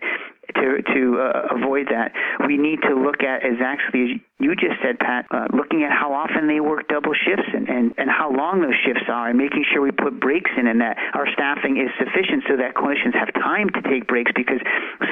to 0.54 0.82
to 0.94 1.21
uh, 1.21 1.56
avoid 1.56 1.88
that. 1.90 2.12
We 2.47 2.56
need 2.56 2.80
to 2.82 2.94
look 2.94 3.23
at 3.23 3.44
exactly 3.44 4.02
as 4.02 4.21
you 4.42 4.59
just 4.59 4.82
said, 4.82 4.99
Pat, 4.99 5.30
uh, 5.30 5.47
looking 5.54 5.87
at 5.87 5.94
how 5.94 6.11
often 6.11 6.50
they 6.50 6.59
work 6.59 6.90
double 6.90 7.14
shifts 7.14 7.47
and, 7.54 7.71
and, 7.71 7.94
and 7.94 8.11
how 8.11 8.26
long 8.26 8.59
those 8.59 8.75
shifts 8.82 9.06
are 9.06 9.30
and 9.30 9.38
making 9.38 9.62
sure 9.71 9.78
we 9.78 9.94
put 9.94 10.18
breaks 10.18 10.50
in 10.59 10.66
and 10.66 10.82
that 10.82 10.99
our 11.14 11.30
staffing 11.30 11.78
is 11.78 11.87
sufficient 11.94 12.42
so 12.50 12.59
that 12.59 12.75
clinicians 12.75 13.14
have 13.14 13.30
time 13.38 13.71
to 13.71 13.80
take 13.87 14.11
breaks 14.11 14.35
because 14.35 14.59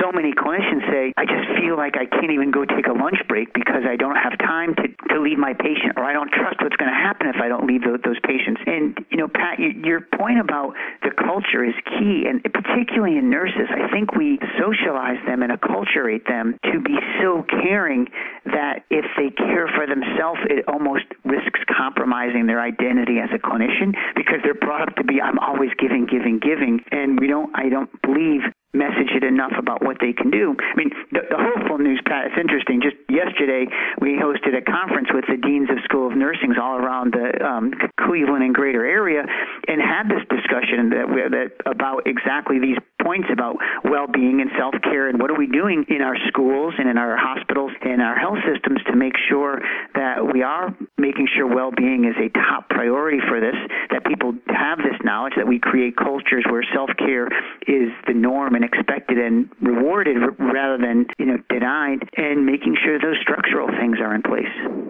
so 0.02 0.10
many 0.10 0.34
clinicians 0.34 0.82
say, 0.90 1.14
I 1.14 1.30
just 1.30 1.46
feel 1.62 1.78
like 1.78 1.94
I 1.94 2.10
can't 2.10 2.34
even 2.34 2.50
go 2.50 2.66
take 2.66 2.90
a 2.90 2.92
lunch 2.92 3.22
break 3.30 3.54
because 3.54 3.86
I 3.86 3.94
don't 3.94 4.18
have 4.18 4.34
time 4.42 4.74
to, 4.82 4.90
to 5.14 5.22
leave 5.22 5.38
my 5.38 5.54
patient 5.54 5.94
or 5.94 6.02
I 6.02 6.12
don't 6.12 6.34
trust 6.34 6.58
what's 6.58 6.74
going 6.74 6.90
to 6.90 6.98
happen 6.98 7.30
if 7.30 7.38
I 7.38 7.46
don't 7.46 7.70
leave 7.70 7.86
those, 7.86 8.02
those 8.02 8.18
patients. 8.26 8.58
And, 8.66 8.98
you 9.14 9.16
know, 9.16 9.30
Pat, 9.30 9.62
you, 9.62 9.78
your 9.86 10.02
point 10.18 10.42
about 10.42 10.74
the 11.06 11.14
culture 11.14 11.62
is 11.62 11.78
key, 11.86 12.26
and 12.26 12.42
particularly 12.42 13.14
in 13.14 13.30
nurses, 13.30 13.70
I 13.70 13.86
think 13.94 14.18
we 14.18 14.42
socialize 14.58 15.22
them 15.30 15.42
and 15.42 15.54
acculturate 15.54 16.26
them 16.26 16.58
to 16.72 16.80
be 16.82 16.98
so 17.22 17.46
caring 17.62 18.10
that 18.46 18.82
if 18.90 19.06
they 19.16 19.30
care 19.30 19.70
for 19.70 19.86
themselves, 19.86 20.40
it 20.50 20.66
almost 20.66 21.06
risks 21.24 21.60
compromising 21.70 22.46
their 22.46 22.60
identity 22.60 23.22
as 23.22 23.30
a 23.30 23.38
clinician 23.38 23.94
because 24.16 24.42
they're 24.42 24.58
brought 24.58 24.82
up 24.82 24.96
to 24.96 25.04
be 25.04 25.20
I'm 25.22 25.38
always 25.38 25.70
giving, 25.78 26.06
giving, 26.10 26.40
giving, 26.42 26.80
and 26.90 27.20
we 27.20 27.28
don't. 27.28 27.54
I 27.54 27.68
don't 27.68 27.90
believe 28.02 28.42
message 28.72 29.10
it 29.10 29.24
enough 29.24 29.52
about 29.58 29.82
what 29.82 29.98
they 30.00 30.12
can 30.12 30.30
do. 30.30 30.54
I 30.54 30.76
mean, 30.76 30.90
the, 31.10 31.26
the 31.26 31.38
hopeful 31.38 31.78
news, 31.78 32.00
Pat, 32.06 32.30
it's 32.30 32.38
interesting. 32.38 32.80
Just 32.80 32.96
yesterday, 33.10 33.66
we 34.00 34.14
hosted 34.14 34.54
a 34.54 34.62
conference 34.62 35.08
with 35.12 35.26
the 35.26 35.36
deans 35.36 35.70
of 35.70 35.82
School 35.84 36.06
of 36.06 36.16
Nursing 36.16 36.54
all 36.54 36.78
around 36.78 37.14
the 37.14 37.34
um, 37.42 37.74
Cleveland 37.98 38.44
and 38.44 38.54
greater 38.54 38.86
area 38.86 39.26
and 39.66 39.82
had 39.82 40.06
this 40.06 40.22
discussion 40.30 40.90
that, 40.90 41.06
that 41.34 41.50
about 41.66 42.06
exactly 42.06 42.58
these 42.60 42.78
points 43.02 43.28
about 43.32 43.56
well-being 43.84 44.40
and 44.40 44.50
self-care 44.58 45.08
and 45.08 45.18
what 45.18 45.30
are 45.30 45.38
we 45.38 45.46
doing 45.46 45.84
in 45.88 46.02
our 46.02 46.16
schools 46.28 46.74
and 46.78 46.88
in 46.88 46.98
our 46.98 47.16
hospitals 47.16 47.72
and 47.82 48.00
our 48.00 48.14
health 48.14 48.38
systems 48.46 48.78
to 48.86 48.94
make 48.94 49.14
sure 49.28 49.58
that 49.94 50.20
we 50.32 50.42
are 50.42 50.76
making 50.98 51.26
sure 51.34 51.46
well-being 51.46 52.04
is 52.04 52.14
a 52.20 52.28
top 52.38 52.68
priority 52.68 53.18
for 53.26 53.40
this, 53.40 53.56
that 53.90 54.04
people 54.04 54.34
have 54.48 54.78
this 54.78 54.98
knowledge, 55.02 55.32
that 55.36 55.48
we 55.48 55.58
create 55.58 55.96
cultures 55.96 56.44
where 56.50 56.62
self-care 56.74 57.26
is 57.66 57.90
the 58.06 58.14
norm 58.14 58.54
and 58.60 58.64
expected 58.74 59.18
and 59.18 59.48
rewarded 59.62 60.16
rather 60.38 60.76
than, 60.78 61.06
you 61.18 61.26
know, 61.26 61.38
denied, 61.48 62.08
and 62.16 62.44
making 62.44 62.76
sure 62.82 62.98
those 62.98 63.16
structural 63.22 63.68
things 63.68 63.98
are 64.00 64.14
in 64.14 64.22
place. 64.22 64.89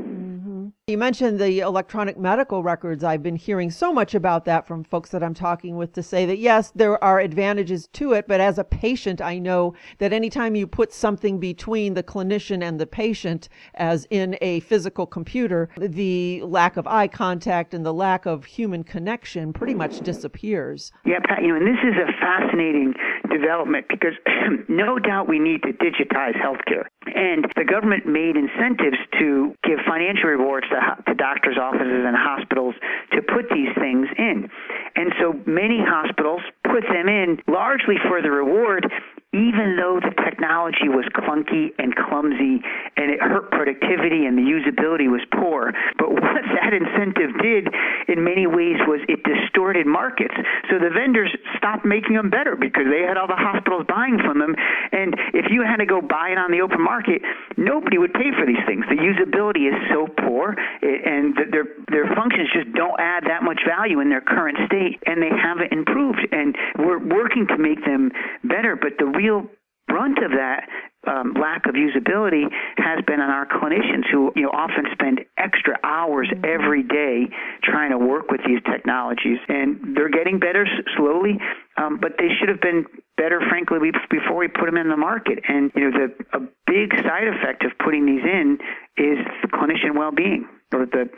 You 0.90 0.98
mentioned 0.98 1.38
the 1.38 1.60
electronic 1.60 2.18
medical 2.18 2.64
records. 2.64 3.04
I've 3.04 3.22
been 3.22 3.36
hearing 3.36 3.70
so 3.70 3.92
much 3.92 4.16
about 4.16 4.44
that 4.46 4.66
from 4.66 4.82
folks 4.82 5.10
that 5.10 5.22
I'm 5.22 5.34
talking 5.34 5.76
with 5.76 5.92
to 5.92 6.02
say 6.02 6.26
that 6.26 6.38
yes, 6.38 6.72
there 6.74 7.02
are 7.04 7.20
advantages 7.20 7.86
to 7.92 8.14
it, 8.14 8.26
but 8.26 8.40
as 8.40 8.58
a 8.58 8.64
patient, 8.64 9.20
I 9.20 9.38
know 9.38 9.74
that 9.98 10.12
anytime 10.12 10.56
you 10.56 10.66
put 10.66 10.92
something 10.92 11.38
between 11.38 11.94
the 11.94 12.02
clinician 12.02 12.60
and 12.64 12.80
the 12.80 12.88
patient, 12.88 13.48
as 13.74 14.04
in 14.10 14.36
a 14.40 14.58
physical 14.60 15.06
computer, 15.06 15.68
the 15.78 16.42
lack 16.42 16.76
of 16.76 16.88
eye 16.88 17.06
contact 17.06 17.72
and 17.72 17.86
the 17.86 17.94
lack 17.94 18.26
of 18.26 18.44
human 18.44 18.82
connection 18.82 19.52
pretty 19.52 19.74
much 19.74 20.00
disappears. 20.00 20.90
Yeah, 21.04 21.20
Pat, 21.24 21.42
you 21.42 21.50
know, 21.50 21.56
and 21.56 21.68
this 21.68 21.84
is 21.84 21.94
a 22.02 22.10
fascinating 22.20 22.94
development 23.30 23.86
because 23.88 24.14
no 24.68 24.98
doubt 24.98 25.28
we 25.28 25.38
need 25.38 25.62
to 25.62 25.72
digitize 25.72 26.34
healthcare. 26.34 26.86
And 27.14 27.46
the 27.54 27.64
government 27.64 28.06
made 28.06 28.34
incentives 28.34 28.98
to 29.20 29.54
give 29.62 29.78
financial 29.86 30.30
rewards 30.30 30.66
to, 30.70 30.79
to 31.06 31.14
doctors' 31.14 31.58
offices 31.60 32.04
and 32.06 32.16
hospitals 32.16 32.74
to 33.12 33.22
put 33.22 33.48
these 33.50 33.74
things 33.78 34.08
in. 34.18 34.48
And 34.96 35.12
so 35.20 35.34
many 35.46 35.78
hospitals 35.80 36.42
put 36.64 36.82
them 36.82 37.08
in 37.08 37.38
largely 37.48 37.96
for 38.08 38.22
the 38.22 38.30
reward, 38.30 38.90
even 39.32 39.76
though 39.76 40.00
the 40.00 40.14
technology 40.30 40.86
was 40.86 41.04
clunky 41.18 41.74
and 41.78 41.94
clumsy 41.96 42.62
and 42.96 43.10
it 43.10 43.20
hurt 43.20 43.50
productivity 43.50 44.26
and 44.26 44.38
the 44.38 44.46
usability 44.46 45.10
was 45.10 45.20
poor. 45.34 45.72
But 45.98 46.12
what 46.14 46.42
that 46.62 46.72
incentive 46.72 47.34
did 47.42 47.66
in 48.06 48.22
many 48.22 48.46
ways 48.46 48.78
was 48.86 49.00
it 49.08 49.26
distorted 49.26 49.86
markets. 49.86 50.34
So 50.70 50.78
the 50.78 50.90
vendors 50.90 51.34
stopped 51.58 51.84
making 51.84 52.14
them 52.14 52.30
better 52.30 52.54
because 52.54 52.86
they 52.86 53.02
had 53.02 53.16
all 53.16 53.26
the 53.26 53.38
hospitals 53.38 53.86
buying 53.88 54.18
from 54.22 54.38
them. 54.38 54.54
And 54.92 55.14
if 55.34 55.50
you 55.50 55.62
had 55.66 55.82
to 55.82 55.86
go 55.86 56.00
buy 56.00 56.30
it 56.30 56.38
on 56.38 56.50
the 56.54 56.60
open 56.62 56.80
market, 56.80 57.22
nobody 57.56 57.98
would 57.98 58.14
pay 58.14 58.30
for 58.38 58.46
these 58.46 58.62
things. 58.66 58.86
The 58.86 59.00
usability 59.00 59.66
is 59.66 59.76
so 59.90 60.06
poor 60.06 60.54
eh, 60.82 60.86
and 61.04 61.34
their 61.50 61.66
their 61.90 62.06
functions 62.14 62.48
just 62.54 62.70
don't 62.72 62.98
add 63.00 63.24
that 63.26 63.42
much 63.42 63.60
value 63.66 64.00
in 64.00 64.08
their 64.08 64.22
current 64.22 64.58
state 64.66 65.02
and 65.06 65.22
they 65.22 65.32
haven't 65.32 65.72
improved. 65.72 66.22
And 66.30 66.54
we're 66.78 67.02
working 67.02 67.46
to 67.48 67.58
make 67.58 67.82
them 67.84 68.12
better, 68.44 68.76
but 68.76 68.94
the 68.98 69.06
real 69.06 69.50
brunt 69.90 70.18
of 70.22 70.30
that 70.32 70.68
um, 71.06 71.34
lack 71.34 71.66
of 71.66 71.74
usability 71.74 72.44
has 72.76 73.02
been 73.06 73.20
on 73.20 73.30
our 73.30 73.46
clinicians 73.46 74.04
who 74.12 74.32
you 74.36 74.42
know 74.42 74.50
often 74.52 74.84
spend 74.92 75.20
extra 75.38 75.78
hours 75.82 76.30
every 76.44 76.82
day 76.82 77.26
trying 77.64 77.90
to 77.90 77.98
work 77.98 78.30
with 78.30 78.40
these 78.46 78.60
technologies. 78.70 79.38
And 79.48 79.96
they're 79.96 80.10
getting 80.10 80.38
better 80.38 80.66
slowly 80.96 81.38
um, 81.80 81.98
but 82.00 82.12
they 82.18 82.28
should 82.38 82.48
have 82.48 82.60
been 82.60 82.84
better 83.16 83.40
frankly 83.48 83.78
before 84.10 84.36
we 84.36 84.48
put 84.48 84.66
them 84.66 84.76
in 84.76 84.88
the 84.88 84.96
market. 84.96 85.38
And 85.48 85.70
you 85.74 85.90
know 85.90 85.90
the 85.90 86.36
a 86.36 86.40
big 86.66 86.92
side 87.02 87.28
effect 87.28 87.64
of 87.64 87.72
putting 87.82 88.06
these 88.06 88.24
in 88.24 88.58
is 88.96 89.18
the 89.42 89.48
clinician 89.48 89.96
well-being 89.96 90.48
or 90.72 90.86
the 90.86 91.08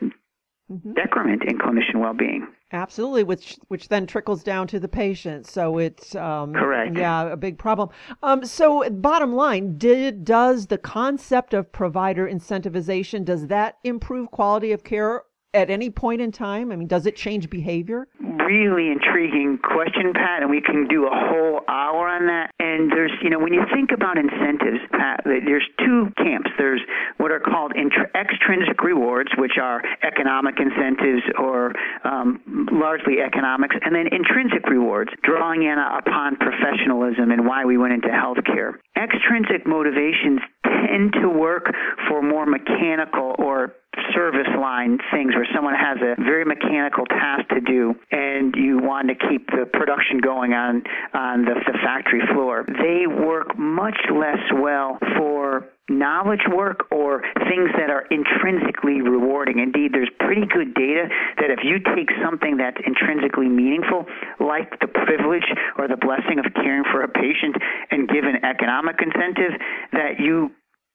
mm-hmm. 0.73 0.93
decrement 0.95 1.43
in 1.45 1.59
clinician 1.59 2.01
well-being 2.01 2.47
Absolutely, 2.73 3.23
which 3.23 3.59
which 3.69 3.89
then 3.89 4.07
trickles 4.07 4.43
down 4.43 4.67
to 4.69 4.81
the 4.81 4.89
patient. 4.89 5.47
So 5.47 5.77
it's 5.77 6.15
um, 6.15 6.55
correct. 6.55 6.97
Yeah, 6.97 7.31
a 7.31 7.37
big 7.37 7.59
problem. 7.59 7.91
Um, 8.23 8.47
so 8.47 8.89
bottom 8.89 9.35
line, 9.35 9.77
did 9.77 10.25
does 10.25 10.69
the 10.69 10.79
concept 10.79 11.53
of 11.53 11.71
provider 11.71 12.27
incentivization 12.27 13.27
does 13.27 13.49
that 13.49 13.77
improve 13.85 14.31
quality 14.31 14.73
of 14.73 14.85
care 14.85 15.25
at 15.55 15.71
any 15.71 15.91
point 15.91 16.21
in 16.21 16.33
time? 16.33 16.73
I 16.73 16.77
mean, 16.77 16.89
does 16.89 17.07
it 17.07 17.17
change 17.17 17.51
behavior? 17.51 18.09
Really 18.21 18.91
intriguing 18.91 19.59
question, 19.59 20.13
Pat, 20.15 20.43
and 20.43 20.51
we 20.51 20.61
can 20.61 20.89
do 20.89 21.07
a 21.07 21.15
whole 21.15 21.61
hour 21.69 22.09
on 22.09 22.27
that. 22.27 22.51
And 22.59 22.91
there's, 22.91 23.13
you 23.23 23.31
know, 23.31 23.39
when 23.39 23.53
you 23.53 23.63
think 23.73 23.91
about 23.93 24.19
incentives, 24.19 24.81
Pat, 24.91 25.21
there's 25.25 25.67
two 25.79 26.11
camps. 26.17 26.51
There's 26.59 26.81
what 27.19 27.31
are 27.31 27.41
called 27.41 27.73
extrinsic 27.77 28.83
rewards, 28.83 29.31
which 29.37 29.59
are 29.61 29.83
economic 30.03 30.57
incentives 30.59 31.23
or 31.39 31.73
um, 32.05 32.41
largely 32.73 33.21
economics, 33.21 33.77
and 33.85 33.95
then 33.95 34.07
intrinsic 34.09 34.69
rewards, 34.69 35.11
drawing 35.23 35.63
in 35.63 35.77
upon 35.79 36.37
professionalism 36.37 37.31
and 37.31 37.47
why 37.47 37.65
we 37.65 37.77
went 37.77 37.93
into 37.93 38.09
healthcare. 38.09 38.75
Extrinsic 38.97 39.67
motivations 39.67 40.41
tend 40.65 41.13
to 41.21 41.29
work 41.29 41.67
for 42.09 42.23
more 42.23 42.47
mechanical 42.47 43.35
or 43.39 43.75
service 44.15 44.49
line 44.59 44.99
things 45.13 45.35
where 45.35 45.47
someone 45.55 45.75
has 45.75 45.99
a 46.01 46.21
very 46.23 46.45
mechanical 46.45 47.05
task 47.07 47.49
to 47.49 47.61
do 47.61 47.95
and 48.11 48.55
you 48.57 48.79
want 48.79 49.09
to 49.09 49.15
keep 49.29 49.47
the 49.51 49.67
production 49.73 50.19
going 50.19 50.53
on 50.53 50.83
on 51.13 51.45
the, 51.45 51.55
the 51.67 51.79
factory 51.85 52.23
floor 52.33 52.65
they 52.67 53.07
work 53.07 53.57
much 53.59 53.99
less 54.11 54.41
well 54.55 54.99
for 55.17 55.69
knowledge 55.89 56.47
work 56.49 56.87
or 56.91 57.23
things 57.51 57.69
that 57.77 57.91
are 57.91 58.07
intrinsically 58.11 59.03
rewarding. 59.03 59.59
Indeed, 59.59 59.93
there's 59.93 60.11
pretty 60.21 60.47
good 60.47 60.75
data 60.75 61.09
that 61.39 61.51
if 61.51 61.61
you 61.63 61.79
take 61.95 62.09
something 62.23 62.57
that's 62.57 62.79
intrinsically 62.87 63.49
meaningful, 63.49 64.07
like 64.39 64.79
the 64.81 64.89
privilege 64.89 65.47
or 65.79 65.89
the 65.89 66.01
blessing 66.01 66.39
of 66.39 66.47
caring 66.55 66.85
for 66.91 67.03
a 67.03 67.09
patient, 67.09 67.57
and 67.91 68.09
give 68.09 68.25
an 68.25 68.45
economic 68.45 68.97
incentive, 69.03 69.59
that 69.93 70.19
you 70.19 70.51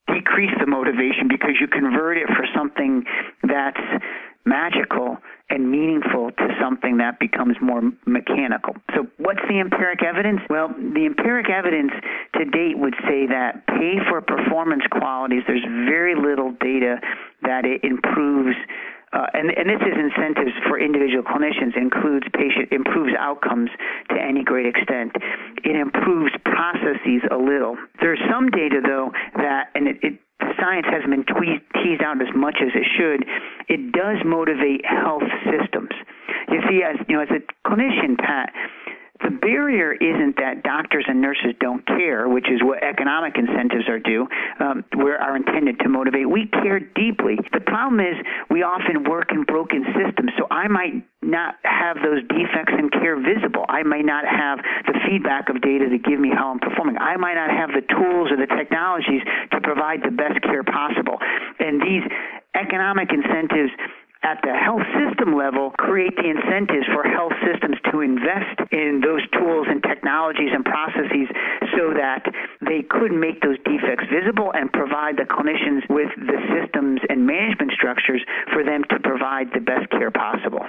decrease 0.07 0.51
the 0.59 0.67
motivation 0.67 1.27
because 1.27 1.55
you 1.59 1.67
convert 1.67 2.17
it 2.17 2.27
for 2.27 2.45
something 2.55 3.03
that's 3.43 3.81
magical 4.45 5.17
and 5.49 5.69
meaningful 5.69 6.31
to 6.31 6.47
something 6.59 6.97
that 6.97 7.19
becomes 7.19 7.55
more 7.61 7.81
mechanical. 8.05 8.75
So, 8.95 9.07
what's 9.17 9.41
the 9.47 9.59
empiric 9.59 10.03
evidence? 10.03 10.41
Well, 10.49 10.69
the 10.69 11.05
empiric 11.05 11.49
evidence 11.49 11.91
to 12.35 12.45
date 12.45 12.77
would 12.77 12.95
say 13.07 13.27
that 13.27 13.67
pay 13.67 13.99
for 14.09 14.21
performance 14.21 14.83
qualities, 14.91 15.43
there's 15.47 15.65
very 15.87 16.15
little 16.15 16.51
data 16.59 16.99
that 17.43 17.65
it 17.65 17.83
improves 17.83 18.55
uh, 19.13 19.25
and, 19.33 19.51
and 19.55 19.69
this 19.69 19.81
is 19.81 19.95
incentives 19.95 20.51
for 20.67 20.79
individual 20.79 21.23
clinicians, 21.23 21.77
includes 21.77 22.27
patient, 22.33 22.71
improves 22.71 23.13
outcomes 23.17 23.69
to 24.09 24.17
any 24.19 24.43
great 24.43 24.65
extent. 24.65 25.15
It 25.63 25.75
improves 25.75 26.31
processes 26.43 27.23
a 27.31 27.37
little. 27.37 27.77
There's 28.01 28.19
some 28.29 28.49
data, 28.49 28.81
though, 28.83 29.11
that, 29.35 29.71
and 29.75 29.87
it, 29.87 29.97
it 30.03 30.19
science 30.59 30.85
hasn't 30.89 31.09
been 31.09 31.25
teased 31.81 32.01
out 32.01 32.21
as 32.21 32.33
much 32.35 32.57
as 32.61 32.69
it 32.73 32.85
should, 32.97 33.25
it 33.69 33.91
does 33.91 34.17
motivate 34.25 34.85
health 34.85 35.25
systems. 35.45 35.93
You 36.49 36.61
see, 36.69 36.83
as 36.83 36.95
you 37.07 37.15
know, 37.17 37.23
as 37.23 37.29
a 37.29 37.41
clinician, 37.67 38.17
Pat, 38.17 38.53
the 39.23 39.31
barrier 39.31 39.93
isn't 39.93 40.37
that 40.37 40.63
doctors 40.63 41.05
and 41.07 41.21
nurses 41.21 41.53
don't 41.59 41.85
care, 41.85 42.27
which 42.27 42.47
is 42.49 42.61
what 42.61 42.83
economic 42.83 43.37
incentives 43.37 43.87
are 43.89 43.99
due, 43.99 44.27
um, 44.59 44.83
where 44.95 45.17
are 45.17 45.35
intended 45.35 45.79
to 45.79 45.89
motivate. 45.89 46.29
We 46.29 46.47
care 46.47 46.79
deeply. 46.79 47.37
The 47.53 47.61
problem 47.61 47.99
is 47.99 48.15
we 48.49 48.63
often 48.63 49.03
work 49.09 49.31
in 49.31 49.43
broken 49.43 49.85
systems, 49.95 50.31
so 50.37 50.47
I 50.51 50.67
might 50.67 51.03
not 51.21 51.55
have 51.63 51.97
those 51.97 52.21
defects 52.29 52.73
in 52.77 52.89
care 52.89 53.17
visible. 53.17 53.65
I 53.67 53.83
might 53.83 54.05
not 54.05 54.25
have 54.25 54.59
the 54.85 54.99
feedback 55.09 55.49
of 55.49 55.61
data 55.61 55.89
to 55.89 55.97
give 55.97 56.19
me 56.19 56.29
how 56.29 56.51
I'm 56.51 56.59
performing. 56.59 56.97
I 56.97 57.17
might 57.17 57.35
not 57.35 57.49
have 57.49 57.69
the 57.73 57.81
tools 57.81 58.31
or 58.31 58.37
the 58.37 58.47
technologies 58.47 59.21
to 59.51 59.61
provide 59.61 60.03
the 60.03 60.11
best 60.11 60.41
care 60.43 60.63
possible. 60.63 61.17
And 61.59 61.81
these 61.81 62.05
economic 62.55 63.09
incentives 63.11 63.71
at 64.27 64.43
the 64.43 64.51
health 64.51 64.83
system 64.99 65.37
level 65.39 65.71
create 65.79 66.11
the 66.17 66.27
incentives 66.27 66.83
for 66.91 67.07
health 67.07 67.31
systems 67.47 67.77
to 67.91 68.01
invest 68.03 68.59
in 68.75 68.99
those 68.99 69.23
tools 69.31 69.67
and 69.71 69.81
technologies 69.83 70.51
and 70.51 70.65
processes 70.65 71.31
so 71.71 71.95
that 71.95 72.27
they 72.59 72.83
could 72.83 73.15
make 73.15 73.39
those 73.39 73.55
defects 73.63 74.03
visible 74.11 74.51
and 74.51 74.67
provide 74.73 75.15
the 75.15 75.23
clinicians 75.23 75.79
with 75.87 76.11
the 76.19 76.39
systems 76.51 76.99
and 77.07 77.25
management 77.25 77.71
structures 77.71 78.19
for 78.51 78.65
them 78.67 78.83
to 78.89 78.99
provide 78.99 79.47
the 79.53 79.61
best 79.63 79.87
care 79.91 80.11
possible. 80.11 80.67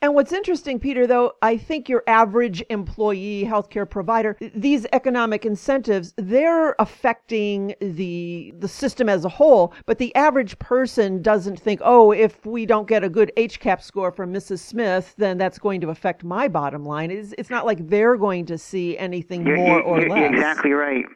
And 0.00 0.14
what's 0.14 0.32
interesting, 0.32 0.78
Peter, 0.78 1.08
though, 1.08 1.32
I 1.42 1.56
think 1.56 1.88
your 1.88 2.04
average 2.06 2.62
employee, 2.70 3.44
healthcare 3.44 3.88
provider, 3.88 4.36
these 4.54 4.86
economic 4.92 5.44
incentives, 5.44 6.14
they're 6.16 6.76
affecting 6.78 7.74
the 7.80 8.54
the 8.58 8.68
system 8.68 9.08
as 9.08 9.24
a 9.24 9.28
whole. 9.28 9.74
But 9.86 9.98
the 9.98 10.14
average 10.14 10.56
person 10.60 11.20
doesn't 11.20 11.58
think, 11.58 11.80
oh, 11.82 12.12
if 12.12 12.46
we 12.46 12.64
don't 12.64 12.86
get 12.86 13.02
a 13.02 13.08
good 13.08 13.32
HCAHPS 13.36 13.82
score 13.82 14.12
from 14.12 14.32
Mrs. 14.32 14.60
Smith, 14.60 15.14
then 15.18 15.36
that's 15.36 15.58
going 15.58 15.80
to 15.80 15.90
affect 15.90 16.22
my 16.22 16.46
bottom 16.46 16.84
line. 16.84 17.10
It's, 17.10 17.34
it's 17.36 17.50
not 17.50 17.66
like 17.66 17.88
they're 17.88 18.16
going 18.16 18.46
to 18.46 18.56
see 18.56 18.96
anything 18.98 19.44
you're, 19.44 19.56
more 19.56 19.78
you're, 19.78 19.82
or 19.82 20.00
you're 20.00 20.10
less. 20.10 20.30
Exactly 20.32 20.70
right. 20.72 21.06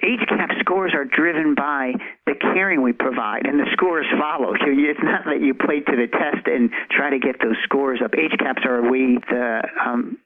The 0.00 0.06
HCAHPS 0.06 0.60
scores 0.60 0.92
are 0.94 1.04
driven 1.04 1.54
by 1.54 1.92
the 2.26 2.34
caring 2.34 2.82
we 2.82 2.92
provide, 2.92 3.46
and 3.46 3.58
the 3.58 3.66
scores 3.72 4.06
follow. 4.18 4.54
So 4.54 4.66
it's 4.68 5.00
not 5.02 5.24
that 5.26 5.40
you 5.40 5.54
play 5.54 5.80
to 5.80 5.96
the 5.96 6.06
test 6.06 6.46
and 6.46 6.70
try 6.90 7.10
to 7.10 7.18
get 7.18 7.36
those 7.40 7.56
scores 7.64 8.00
up. 8.04 8.12
HCAHPS 8.12 8.64
are 8.66 8.86
a 8.86 8.90
way 8.90 9.18
the 9.28 9.62
um, 9.84 10.18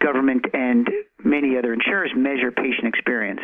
government 0.00 0.44
and 0.52 0.88
many 1.24 1.56
other 1.56 1.72
insurers 1.72 2.12
measure 2.16 2.50
patient 2.50 2.86
experience. 2.86 3.40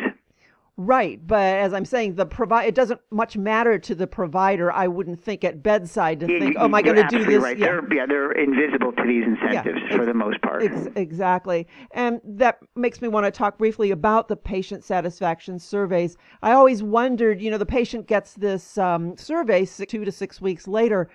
Right, 0.77 1.19
but 1.27 1.57
as 1.57 1.73
I'm 1.73 1.85
saying, 1.85 2.15
the 2.15 2.25
provide 2.25 2.63
it 2.65 2.73
doesn't 2.73 2.99
much 3.11 3.35
matter 3.37 3.77
to 3.77 3.93
the 3.93 4.07
provider. 4.07 4.71
I 4.71 4.87
wouldn't 4.87 5.21
think 5.21 5.43
at 5.43 5.61
bedside 5.61 6.21
to 6.21 6.27
Yeah, 6.31 6.39
think, 6.39 6.53
you- 6.53 6.59
"Oh, 6.59 6.63
am 6.65 6.73
I 6.73 6.81
going 6.81 6.95
to 6.95 7.07
do 7.07 7.23
this?" 7.25 7.43
Right. 7.43 7.57
Yeah. 7.57 7.65
They're, 7.67 7.93
yeah, 7.93 8.05
they're 8.07 8.31
invisible 8.31 8.91
to 8.93 9.03
these 9.05 9.25
incentives 9.25 9.79
ex- 9.85 9.95
for 9.95 10.05
the 10.05 10.13
most 10.13 10.41
part. 10.41 10.63
Ex- 10.63 10.87
exactly. 10.95 11.67
And 11.91 12.21
that 12.23 12.59
makes 12.75 13.01
me 13.01 13.09
want 13.09 13.25
to 13.25 13.31
talk 13.31 13.57
briefly 13.57 13.91
about 13.91 14.27
the 14.29 14.37
patient 14.37 14.83
satisfaction 14.83 15.59
surveys. 15.59 16.15
I 16.41 16.53
always 16.53 16.81
wondered, 16.81 17.41
you 17.41 17.51
know, 17.51 17.57
the 17.59 17.65
patient 17.65 18.07
gets 18.07 18.33
this 18.33 18.77
um, 18.77 19.17
survey 19.17 19.65
six, 19.65 19.91
two 19.91 20.05
to 20.05 20.11
six 20.11 20.41
weeks 20.41 20.67
later, 20.67 21.09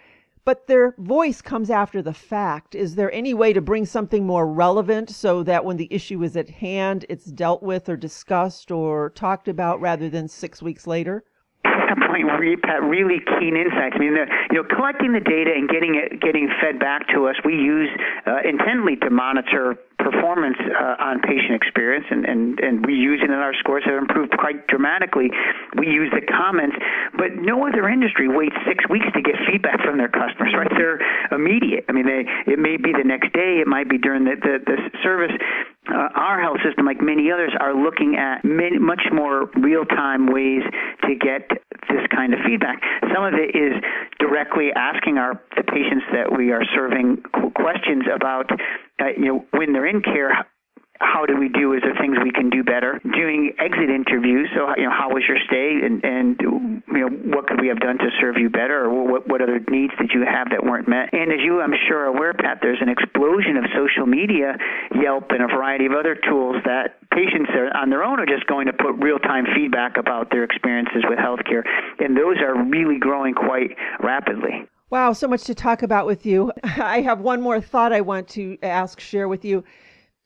but 0.47 0.69
their 0.69 0.95
voice 0.99 1.43
comes 1.43 1.71
after 1.71 2.01
the 2.01 2.15
fact. 2.15 2.75
Is 2.75 2.95
there 2.95 3.13
any 3.13 3.35
way 3.35 3.53
to 3.53 3.61
bring 3.61 3.85
something 3.85 4.25
more 4.25 4.47
relevant 4.47 5.11
so 5.11 5.43
that 5.43 5.65
when 5.65 5.77
the 5.77 5.89
issue 5.91 6.23
is 6.23 6.37
at 6.37 6.49
hand, 6.49 7.05
it's 7.09 7.27
dealt 7.27 7.65
with 7.65 7.89
or 7.89 7.97
discussed 7.97 8.71
or 8.71 9.11
talked 9.11 9.49
about 9.49 9.81
rather 9.81 10.09
than 10.09 10.29
six 10.29 10.63
weeks 10.63 10.87
later? 10.87 11.25
really 12.81 13.21
keen 13.39 13.57
insights. 13.57 13.97
I 13.97 13.99
mean, 13.99 14.15
the, 14.15 14.27
you 14.51 14.63
know, 14.63 14.69
collecting 14.75 15.13
the 15.13 15.21
data 15.21 15.53
and 15.55 15.69
getting 15.69 15.95
it, 15.97 16.21
getting 16.21 16.49
fed 16.61 16.79
back 16.79 17.09
to 17.15 17.27
us, 17.27 17.37
we 17.45 17.55
use 17.55 17.91
uh, 18.27 18.39
intently 18.47 18.97
to 19.03 19.11
monitor 19.11 19.77
performance 20.07 20.57
uh, 20.63 21.03
on 21.03 21.19
patient 21.21 21.59
experience, 21.59 22.07
and, 22.11 22.25
and, 22.25 22.61
and 22.61 22.87
we 22.87 22.95
use 22.95 23.19
it 23.23 23.31
in 23.31 23.35
our 23.35 23.55
scores 23.59 23.83
have 23.87 23.99
improved 23.99 24.31
quite 24.39 24.67
dramatically. 24.69 25.31
We 25.75 25.89
use 25.89 26.11
the 26.15 26.23
comments, 26.23 26.77
but 27.19 27.35
no 27.35 27.67
other 27.67 27.89
industry 27.89 28.29
waits 28.29 28.55
six 28.67 28.87
weeks 28.89 29.07
to 29.15 29.21
get 29.23 29.35
feedback 29.51 29.83
from 29.83 29.99
their 29.99 30.09
customers, 30.09 30.55
right? 30.55 30.71
They're 30.71 31.03
immediate. 31.35 31.85
I 31.89 31.93
mean, 31.93 32.07
they, 32.07 32.23
it 32.47 32.59
may 32.59 32.77
be 32.77 32.93
the 32.95 33.05
next 33.05 33.33
day, 33.33 33.59
it 33.59 33.67
might 33.67 33.91
be 33.91 33.99
during 33.99 34.25
the, 34.25 34.37
the, 34.39 34.63
the 34.63 34.77
service. 35.03 35.35
Uh, 35.87 36.11
our 36.15 36.41
health 36.41 36.59
system, 36.67 36.87
like 36.87 37.01
many 37.01 37.31
others, 37.31 37.55
are 37.59 37.75
looking 37.75 38.17
at 38.17 38.45
many, 38.45 38.79
much 38.79 39.03
more 39.13 39.51
real-time 39.59 40.27
ways 40.27 40.63
to 41.07 41.15
get 41.15 41.47
this 41.89 42.07
kind 42.15 42.35
of 42.35 42.41
feedback. 42.47 42.83
Some 43.15 43.25
of 43.25 43.35
it 43.35 43.55
is 43.55 43.75
directly 44.19 44.71
asking 44.75 45.19
our 45.19 45.41
the 45.57 45.63
patients 45.63 46.05
that 46.13 46.37
we 46.37 46.53
are 46.53 46.65
serving 46.75 47.23
questions 47.55 48.05
about, 48.15 48.51
uh, 49.01 49.09
you 49.17 49.27
know, 49.27 49.45
when 49.53 49.73
they're 49.73 49.87
in 49.87 50.03
care. 50.03 50.47
How 51.01 51.27
do 51.27 51.37
we 51.37 51.49
do? 51.49 51.73
Is 51.75 51.83
there 51.83 51.95
things 52.01 52.17
we 52.23 52.31
can 52.31 52.51
do 52.51 52.65
better? 52.65 53.01
Doing 53.05 53.53
exit 53.59 53.91
interviews. 53.91 54.49
So, 54.55 54.73
you 54.77 54.85
know, 54.85 54.95
how 54.95 55.11
was 55.11 55.25
your 55.29 55.39
stay, 55.47 55.81
and 55.85 56.05
and 56.05 56.41
you 56.41 56.83
know, 56.89 57.09
what 57.09 57.47
could 57.47 57.61
we 57.61 57.69
have 57.69 57.81
done 57.81 57.99
to 57.99 58.09
serve 58.21 58.37
you 58.39 58.49
better, 58.49 58.85
or 58.85 59.07
what 59.07 59.29
what 59.29 59.43
other 59.43 59.61
needs 59.69 59.93
did 59.99 60.11
you 60.15 60.25
have 60.25 60.51
that 60.51 60.65
weren't 60.65 60.89
met? 60.89 61.13
And 61.13 61.33
as 61.33 61.41
you, 61.43 61.61
I'm 61.61 61.75
sure, 61.89 62.07
are 62.07 62.07
aware, 62.07 62.35
Pat, 62.35 62.59
there's 62.63 62.81
an 62.81 62.89
explosion 62.89 63.57
of 63.57 63.65
social 63.75 64.07
media, 64.07 64.57
Yelp, 64.95 65.31
and 65.31 65.43
a 65.43 65.49
variety 65.49 65.87
of 65.87 65.93
other 65.93 66.15
tools 66.15 66.57
that 66.65 67.01
patients 67.11 67.51
are 67.55 67.75
on 67.77 67.91
their 67.91 68.03
own 68.03 68.21
are 68.21 68.27
just 68.27 68.47
going 68.47 68.67
to 68.67 68.73
put 68.73 68.93
real 69.03 69.19
time 69.19 69.47
feedback 69.55 69.97
about 69.97 70.31
their 70.31 70.45
experiences 70.45 71.05
with 71.09 71.19
healthcare, 71.19 71.63
and 71.99 72.17
those 72.17 72.37
are 72.39 72.55
really 72.65 72.99
growing 72.99 73.35
quite 73.35 73.77
rapidly. 74.01 74.69
Wow, 74.89 75.15
so 75.15 75.27
much 75.27 75.43
to 75.45 75.55
talk 75.55 75.83
about 75.83 76.07
with 76.07 76.25
you. 76.25 76.53
I 76.63 77.01
have 77.01 77.21
one 77.21 77.41
more 77.41 77.61
thought 77.61 77.93
I 77.93 78.03
want 78.03 78.29
to 78.31 78.57
ask, 78.63 79.01
share 79.01 79.27
with 79.27 79.45
you. 79.45 79.65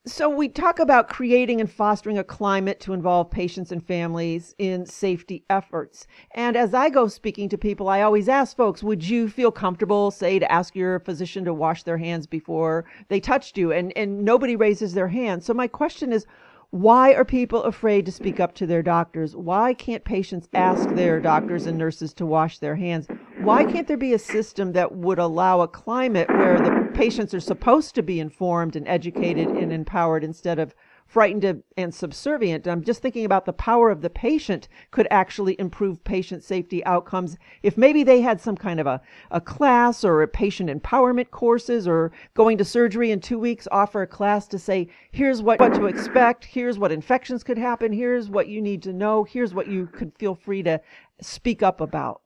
So, 0.07 0.27
we 0.27 0.49
talk 0.49 0.79
about 0.79 1.09
creating 1.09 1.61
and 1.61 1.71
fostering 1.71 2.17
a 2.17 2.23
climate 2.23 2.79
to 2.79 2.93
involve 2.93 3.29
patients 3.29 3.71
and 3.71 3.85
families 3.85 4.55
in 4.57 4.87
safety 4.87 5.45
efforts. 5.47 6.07
And 6.31 6.57
as 6.57 6.73
I 6.73 6.89
go 6.89 7.07
speaking 7.07 7.49
to 7.49 7.57
people, 7.59 7.87
I 7.87 8.01
always 8.01 8.27
ask 8.27 8.57
folks, 8.57 8.81
would 8.81 9.07
you 9.07 9.29
feel 9.29 9.51
comfortable, 9.51 10.09
say, 10.09 10.39
to 10.39 10.51
ask 10.51 10.75
your 10.75 11.01
physician 11.01 11.45
to 11.45 11.53
wash 11.53 11.83
their 11.83 11.99
hands 11.99 12.25
before 12.25 12.85
they 13.09 13.19
touched 13.19 13.59
you? 13.59 13.71
And, 13.71 13.95
and 13.95 14.25
nobody 14.25 14.55
raises 14.55 14.95
their 14.95 15.09
hand. 15.09 15.43
So, 15.43 15.53
my 15.53 15.67
question 15.67 16.11
is, 16.11 16.25
why 16.71 17.13
are 17.13 17.25
people 17.25 17.63
afraid 17.63 18.05
to 18.05 18.13
speak 18.13 18.39
up 18.39 18.55
to 18.55 18.65
their 18.65 18.81
doctors? 18.81 19.35
Why 19.35 19.73
can't 19.73 20.05
patients 20.05 20.47
ask 20.53 20.89
their 20.93 21.19
doctors 21.19 21.67
and 21.67 21.77
nurses 21.77 22.13
to 22.13 22.25
wash 22.25 22.59
their 22.59 22.77
hands? 22.77 23.07
Why 23.43 23.65
can't 23.65 23.87
there 23.87 23.97
be 23.97 24.13
a 24.13 24.19
system 24.19 24.71
that 24.71 24.95
would 24.95 25.19
allow 25.19 25.59
a 25.59 25.67
climate 25.67 26.29
where 26.29 26.61
the 26.61 26.71
patients 26.93 27.33
are 27.33 27.41
supposed 27.41 27.93
to 27.95 28.01
be 28.01 28.21
informed 28.21 28.77
and 28.77 28.87
educated 28.87 29.49
and 29.53 29.73
empowered 29.73 30.23
instead 30.23 30.59
of 30.59 30.73
frightened 31.05 31.63
and 31.77 31.93
subservient? 31.93 32.67
I'm 32.67 32.83
just 32.83 33.01
thinking 33.01 33.25
about 33.25 33.45
the 33.45 33.53
power 33.53 33.89
of 33.89 34.01
the 34.01 34.09
patient 34.09 34.67
could 34.91 35.07
actually 35.11 35.59
improve 35.59 36.03
patient 36.03 36.43
safety 36.43 36.83
outcomes 36.85 37.37
if 37.63 37.77
maybe 37.77 38.03
they 38.03 38.21
had 38.21 38.39
some 38.39 38.55
kind 38.55 38.79
of 38.79 38.87
a, 38.87 39.01
a 39.31 39.41
class 39.41 40.03
or 40.03 40.21
a 40.21 40.27
patient 40.27 40.69
empowerment 40.69 41.31
courses 41.31 41.87
or 41.87 42.11
going 42.33 42.57
to 42.57 42.65
surgery 42.65 43.11
in 43.11 43.19
two 43.19 43.39
weeks, 43.39 43.67
offer 43.71 44.01
a 44.01 44.07
class 44.07 44.47
to 44.47 44.59
say, 44.59 44.87
here's 45.11 45.41
what, 45.41 45.59
what 45.59 45.73
to 45.73 45.85
expect, 45.85 46.45
here's 46.45 46.79
what 46.79 46.91
infections 46.91 47.43
could 47.43 47.57
happen, 47.57 47.91
here's 47.91 48.29
what 48.29 48.47
you 48.47 48.61
need 48.61 48.83
to 48.83 48.93
know, 48.93 49.23
here's 49.23 49.53
what 49.53 49.67
you 49.67 49.87
could 49.87 50.11
feel 50.17 50.35
free 50.35 50.63
to 50.63 50.79
speak 51.21 51.61
up 51.63 51.81
about. 51.81 52.21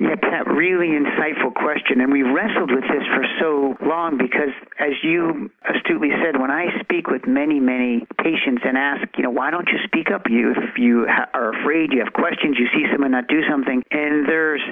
Yeah, 0.00 0.16
Pat, 0.16 0.48
really 0.48 0.96
insightful 0.96 1.52
question. 1.52 2.00
And 2.00 2.10
we've 2.10 2.24
wrestled 2.24 2.70
with 2.72 2.88
this 2.88 3.04
for 3.12 3.24
so 3.38 3.76
long 3.84 4.16
because, 4.16 4.48
as 4.80 4.96
you 5.02 5.50
astutely 5.68 6.08
said, 6.24 6.40
when 6.40 6.50
I 6.50 6.68
speak 6.80 7.08
with 7.08 7.26
many, 7.26 7.60
many 7.60 8.06
patients 8.16 8.62
and 8.64 8.78
ask, 8.78 9.06
you 9.18 9.22
know, 9.22 9.30
why 9.30 9.50
don't 9.50 9.68
you 9.68 9.76
speak 9.84 10.10
up? 10.10 10.22
You, 10.30 10.52
if 10.52 10.78
you 10.78 11.06
are 11.06 11.52
afraid, 11.52 11.92
you 11.92 12.00
have 12.02 12.14
questions, 12.14 12.56
you 12.58 12.66
see 12.72 12.86
someone 12.90 13.10
not 13.10 13.28
do 13.28 13.42
something, 13.46 13.82
and 13.90 14.26
there's 14.26 14.62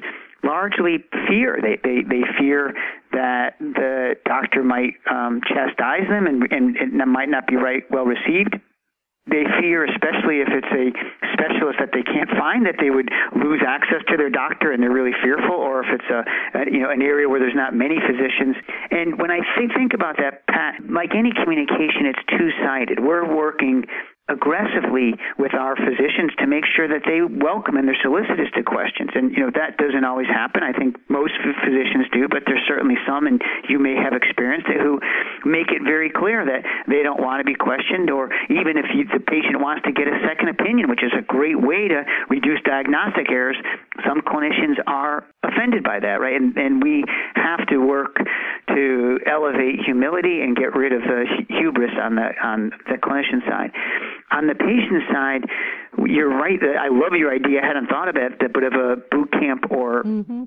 largely 0.43 1.05
fear. 1.29 1.59
They, 1.61 1.77
they, 1.77 2.01
they 2.09 2.23
fear 2.39 2.73
that 3.13 3.59
the 3.59 4.15
doctor 4.25 4.65
might 4.65 4.95
um, 5.11 5.43
chastise 5.47 6.09
them 6.09 6.27
and, 6.27 6.51
and 6.51 6.77
it 6.77 7.07
might 7.07 7.29
not 7.29 7.47
be 7.47 7.57
right 7.57 7.83
well 7.91 8.05
received 8.05 8.57
they 9.31 9.45
fear, 9.61 9.85
especially 9.85 10.41
if 10.41 10.49
it's 10.49 10.73
a 10.73 10.93
specialist 11.37 11.79
that 11.79 11.93
they 11.93 12.03
can't 12.03 12.31
find, 12.37 12.67
that 12.67 12.77
they 12.81 12.91
would 12.91 13.09
lose 13.37 13.63
access 13.67 14.03
to 14.09 14.17
their 14.17 14.31
doctor, 14.31 14.73
and 14.73 14.83
they're 14.83 14.95
really 14.95 15.15
fearful, 15.23 15.55
or 15.55 15.85
if 15.85 15.91
it's 15.93 16.11
a, 16.11 16.21
a 16.59 16.61
you 16.71 16.81
know 16.81 16.91
an 16.91 17.03
area 17.03 17.29
where 17.29 17.41
there's 17.41 17.57
not 17.57 17.75
many 17.75 17.97
physicians. 18.01 18.57
And 18.91 19.21
when 19.21 19.31
I 19.31 19.41
think 19.57 19.73
think 19.77 19.93
about 19.95 20.17
that, 20.19 20.47
Pat, 20.49 20.81
like 20.89 21.15
any 21.15 21.33
communication, 21.33 22.09
it's 22.09 22.23
two-sided. 22.33 23.01
We're 23.01 23.29
working 23.29 23.85
aggressively 24.29 25.17
with 25.39 25.55
our 25.55 25.75
physicians 25.77 26.33
to 26.39 26.47
make 26.47 26.65
sure 26.77 26.87
that 26.89 27.03
they 27.09 27.25
welcome 27.25 27.77
and 27.77 27.89
they're 27.89 28.03
solicitous 28.03 28.53
to 28.55 28.63
questions. 28.63 29.11
And 29.15 29.33
you 29.33 29.41
know 29.45 29.51
that 29.57 29.77
doesn't 29.77 30.05
always 30.05 30.29
happen. 30.29 30.63
I 30.63 30.73
think 30.73 30.97
most 31.09 31.33
physicians 31.41 32.07
do, 32.13 32.29
but 32.29 32.45
there's 32.47 32.63
certainly 32.69 32.97
some, 33.07 33.27
and 33.27 33.41
you 33.69 33.79
may 33.79 33.97
have 33.97 34.13
experienced 34.13 34.69
it, 34.69 34.81
who 34.81 35.01
make 35.49 35.73
it 35.73 35.83
very 35.83 36.11
clear 36.11 36.45
that 36.45 36.63
they 36.87 37.03
don't 37.03 37.21
want 37.21 37.41
to 37.41 37.47
be 37.49 37.57
questioned, 37.57 38.11
or 38.11 38.29
even 38.53 38.77
if 38.77 38.87
you, 38.95 39.09
the 39.09 39.21
patient 39.25 39.61
wants 39.61 39.83
to 39.85 39.93
get 39.93 40.07
a 40.07 40.21
second 40.29 40.49
opinion, 40.49 40.89
which 40.89 41.03
is 41.03 41.13
a 41.17 41.23
great 41.23 41.59
way 41.59 41.89
to 41.89 42.05
reduce 42.29 42.61
diagnostic 42.69 43.31
errors. 43.31 43.57
Some 44.07 44.21
clinicians 44.21 44.77
are 44.87 45.25
offended 45.43 45.83
by 45.83 46.01
that, 46.01 46.21
right? 46.21 46.37
And, 46.37 46.57
and 46.57 46.83
we 46.83 47.05
have 47.35 47.67
to 47.69 47.79
work 47.79 48.17
to 48.79 49.19
elevate 49.27 49.81
humility 49.85 50.41
and 50.43 50.57
get 50.57 50.75
rid 50.75 50.93
of 50.93 51.03
the 51.03 51.25
hubris 51.49 51.91
on 52.01 52.15
the 52.15 52.29
on 52.43 52.71
the 52.87 52.97
clinician 52.97 53.43
side. 53.49 53.71
On 54.31 54.47
the 54.47 54.55
patient 54.55 55.03
side, 55.13 55.43
you're 56.07 56.31
right. 56.31 56.59
I 56.63 56.89
love 56.89 57.13
your 57.19 57.35
idea. 57.35 57.61
I 57.63 57.67
hadn't 57.67 57.89
thought 57.89 58.09
about 58.09 58.33
it, 58.41 58.53
but 58.53 58.63
of 58.63 58.75
a 58.75 58.97
boot 59.11 59.33
camp 59.33 59.71
or 59.71 60.05
mm-hmm. 60.05 60.45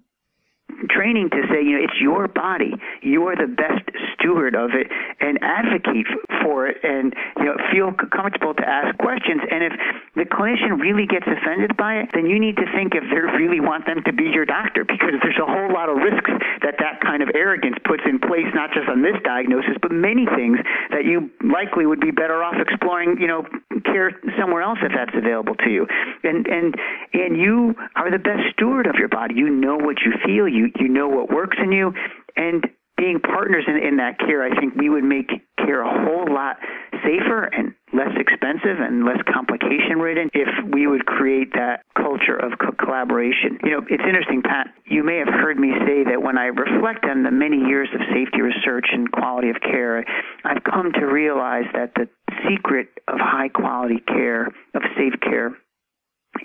Training 0.90 1.30
to 1.32 1.42
say, 1.50 1.64
you 1.64 1.78
know, 1.78 1.84
it's 1.84 2.00
your 2.00 2.28
body. 2.28 2.74
You 3.02 3.28
are 3.28 3.36
the 3.36 3.48
best 3.48 3.84
steward 4.16 4.56
of 4.56 4.72
it, 4.74 4.88
and 5.20 5.40
advocate 5.42 6.08
for 6.42 6.68
it, 6.68 6.78
and 6.84 7.14
you 7.38 7.46
know, 7.46 7.56
feel 7.72 7.94
comfortable 8.10 8.54
to 8.54 8.66
ask 8.68 8.98
questions. 8.98 9.42
And 9.50 9.64
if 9.64 9.74
the 10.16 10.26
clinician 10.26 10.80
really 10.80 11.06
gets 11.06 11.26
offended 11.28 11.78
by 11.78 12.02
it, 12.02 12.10
then 12.14 12.26
you 12.26 12.40
need 12.40 12.58
to 12.58 12.66
think 12.74 12.94
if 12.96 13.04
they 13.10 13.22
really 13.38 13.60
want 13.60 13.86
them 13.86 14.04
to 14.06 14.14
be 14.14 14.30
your 14.30 14.46
doctor, 14.46 14.84
because 14.84 15.18
there's 15.22 15.40
a 15.42 15.46
whole 15.46 15.72
lot 15.72 15.90
of 15.90 15.98
risks 15.98 16.32
that 16.62 16.76
that 16.80 17.02
kind 17.02 17.24
of 17.24 17.30
arrogance 17.36 17.78
puts 17.86 18.04
in 18.06 18.20
place, 18.20 18.48
not 18.54 18.72
just 18.74 18.88
on 18.90 19.02
this 19.02 19.16
diagnosis, 19.24 19.78
but 19.82 19.92
many 19.92 20.26
things 20.36 20.58
that 20.90 21.06
you 21.06 21.30
likely 21.44 21.86
would 21.86 22.00
be 22.00 22.12
better 22.12 22.44
off 22.44 22.56
exploring, 22.60 23.18
you 23.20 23.28
know, 23.28 23.46
care 23.92 24.12
somewhere 24.40 24.62
else 24.62 24.80
if 24.82 24.92
that's 24.96 25.16
available 25.16 25.56
to 25.56 25.70
you. 25.70 25.88
And 26.24 26.48
and 26.48 26.76
and 27.14 27.38
you 27.38 27.76
are 27.96 28.10
the 28.12 28.20
best 28.20 28.54
steward 28.54 28.88
of 28.88 28.96
your 28.96 29.10
body. 29.10 29.36
You 29.36 29.50
know 29.50 29.78
what 29.78 29.98
you 30.06 30.14
feel. 30.26 30.48
You 30.48 30.72
you 30.80 30.88
know 30.88 31.08
what 31.08 31.30
works 31.30 31.58
in 31.62 31.72
you, 31.72 31.94
and 32.36 32.66
being 32.98 33.20
partners 33.20 33.66
in, 33.68 33.78
in 33.78 33.98
that 33.98 34.20
care, 34.20 34.44
I 34.44 34.60
think 34.60 34.76
we 34.76 34.90
would 34.90 35.04
make 35.04 35.30
care 35.58 35.82
a 35.82 36.06
whole 36.06 36.32
lot 36.32 36.58
safer 37.04 37.46
and 37.46 37.74
less 37.94 38.14
expensive 38.18 38.80
and 38.80 39.06
less 39.06 39.20
complication 39.32 40.00
ridden 40.00 40.30
if 40.34 40.48
we 40.72 40.88
would 40.88 41.06
create 41.06 41.54
that 41.54 41.84
culture 41.96 42.36
of 42.36 42.58
co- 42.60 42.76
collaboration. 42.80 43.60
You 43.64 43.72
know, 43.72 43.82
it's 43.90 44.04
interesting, 44.04 44.42
Pat. 44.42 44.74
You 44.86 45.04
may 45.04 45.18
have 45.18 45.28
heard 45.28 45.58
me 45.58 45.74
say 45.86 46.04
that 46.06 46.22
when 46.22 46.38
I 46.38 46.46
reflect 46.48 47.06
on 47.06 47.24
the 47.24 47.32
many 47.32 47.58
years 47.58 47.90
of 47.94 48.02
safety 48.14 48.42
research 48.42 48.88
and 48.92 49.12
quality 49.12 49.50
of 49.50 49.58
care, 49.62 50.04
I've 50.44 50.64
come 50.64 50.92
to 50.94 51.06
realize 51.06 51.66
that 51.74 51.94
the 51.96 52.08
secret 52.48 52.90
of 53.08 53.20
high 53.20 53.50
quality 53.50 54.00
care, 54.08 54.48
of 54.48 54.82
safe 54.96 55.20
care, 55.22 55.52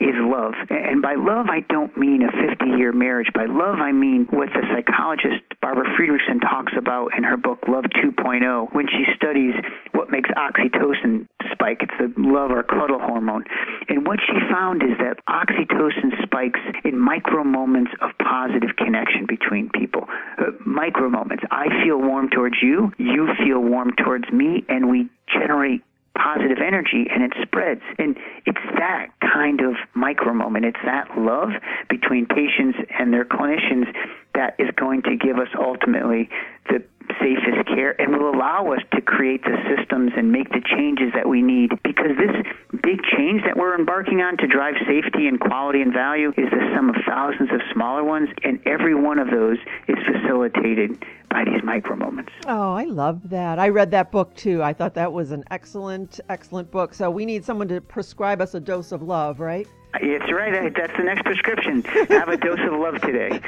is 0.00 0.14
love. 0.18 0.54
And 0.68 1.00
by 1.00 1.14
love, 1.14 1.46
I 1.48 1.60
don't 1.68 1.96
mean 1.96 2.22
a 2.22 2.32
50 2.32 2.76
year 2.76 2.92
marriage. 2.92 3.28
By 3.32 3.46
love, 3.46 3.78
I 3.78 3.92
mean 3.92 4.26
what 4.30 4.48
the 4.52 4.62
psychologist 4.74 5.46
Barbara 5.62 5.86
Fredrickson 5.96 6.40
talks 6.40 6.72
about 6.76 7.16
in 7.16 7.24
her 7.24 7.36
book 7.36 7.60
Love 7.68 7.84
2.0 8.02 8.74
when 8.74 8.86
she 8.88 9.04
studies 9.14 9.54
what 9.96 10.10
makes 10.10 10.28
oxytocin 10.30 11.26
spike. 11.52 11.80
It's 11.80 11.96
the 11.98 12.12
love 12.20 12.50
or 12.50 12.62
cuddle 12.62 13.00
hormone. 13.00 13.44
And 13.88 14.06
what 14.06 14.20
she 14.20 14.34
found 14.50 14.82
is 14.82 14.96
that 14.98 15.18
oxytocin 15.28 16.22
spikes 16.22 16.60
in 16.84 16.98
micro 16.98 17.42
moments 17.44 17.92
of 18.00 18.10
positive 18.18 18.76
connection 18.76 19.26
between 19.26 19.70
people. 19.70 20.04
Uh, 20.38 20.52
micro 20.64 21.08
moments. 21.08 21.44
I 21.50 21.68
feel 21.82 21.98
warm 21.98 22.28
towards 22.30 22.56
you, 22.62 22.92
you 22.98 23.28
feel 23.44 23.60
warm 23.60 23.92
towards 23.96 24.30
me, 24.30 24.64
and 24.68 24.90
we 24.90 25.08
generate 25.32 25.82
positive 26.16 26.58
energy 26.64 27.06
and 27.12 27.22
it 27.22 27.32
spreads. 27.42 27.82
And 27.98 28.16
it's 28.46 28.64
that 28.78 29.08
kind 29.20 29.60
of 29.60 29.74
micro 29.94 30.32
moment. 30.32 30.64
It's 30.64 30.80
that 30.84 31.08
love 31.18 31.50
between 31.88 32.26
patients 32.26 32.78
and 32.98 33.12
their 33.12 33.24
clinicians 33.24 33.86
that 34.34 34.56
is 34.58 34.68
going 34.76 35.02
to 35.02 35.16
give 35.16 35.38
us 35.38 35.48
ultimately 35.58 36.28
the 36.68 36.82
safest 37.20 37.66
care 37.68 38.00
and 38.00 38.16
will 38.16 38.30
allow 38.30 38.72
us 38.72 38.80
to 38.94 39.00
create 39.00 39.42
the 39.44 39.56
systems 39.68 40.12
and 40.16 40.32
make 40.32 40.48
the 40.50 40.62
changes 40.76 41.12
that 41.14 41.28
we 41.28 41.42
need 41.42 41.70
because 41.82 42.16
this 42.18 42.34
big 42.82 43.02
change 43.16 43.42
that 43.44 43.56
we're 43.56 43.78
embarking 43.78 44.20
on 44.20 44.36
to 44.36 44.46
drive 44.46 44.74
safety 44.86 45.26
and 45.26 45.40
quality 45.40 45.80
and 45.82 45.92
value 45.92 46.30
is 46.36 46.50
the 46.50 46.72
sum 46.74 46.90
of 46.90 46.96
thousands 47.06 47.50
of 47.52 47.60
smaller 47.72 48.04
ones 48.04 48.28
and 48.44 48.60
every 48.66 48.94
one 48.94 49.18
of 49.18 49.30
those 49.30 49.58
is 49.88 49.96
facilitated 50.04 51.02
by 51.30 51.44
these 51.44 51.62
micro 51.62 51.96
moments. 51.96 52.32
Oh, 52.46 52.74
I 52.74 52.84
love 52.84 53.28
that. 53.30 53.58
I 53.58 53.68
read 53.68 53.90
that 53.90 54.10
book 54.10 54.34
too. 54.34 54.62
I 54.62 54.72
thought 54.72 54.94
that 54.94 55.12
was 55.12 55.32
an 55.32 55.44
excellent, 55.50 56.20
excellent 56.28 56.70
book. 56.70 56.94
So 56.94 57.10
we 57.10 57.26
need 57.26 57.44
someone 57.44 57.68
to 57.68 57.80
prescribe 57.80 58.40
us 58.40 58.54
a 58.54 58.60
dose 58.60 58.92
of 58.92 59.02
love, 59.02 59.40
right? 59.40 59.66
It's 60.00 60.30
right. 60.32 60.74
That's 60.74 60.96
the 60.96 61.04
next 61.04 61.24
prescription. 61.24 61.82
Have 61.82 62.28
a 62.28 62.36
dose 62.46 62.60
of 62.60 62.78
love 62.78 63.00
today. 63.00 63.40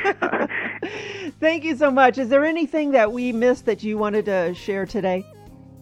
Thank 1.41 1.65
you 1.65 1.77
so 1.77 1.91
much. 1.91 2.19
Is 2.19 2.29
there 2.29 2.45
anything 2.45 2.93
that 2.93 3.13
we 3.13 3.33
missed 3.33 3.67
that 3.67 3.83
you 3.83 3.99
wanted 3.99 4.27
to 4.27 4.55
share 4.55 4.87
today? 4.87 5.25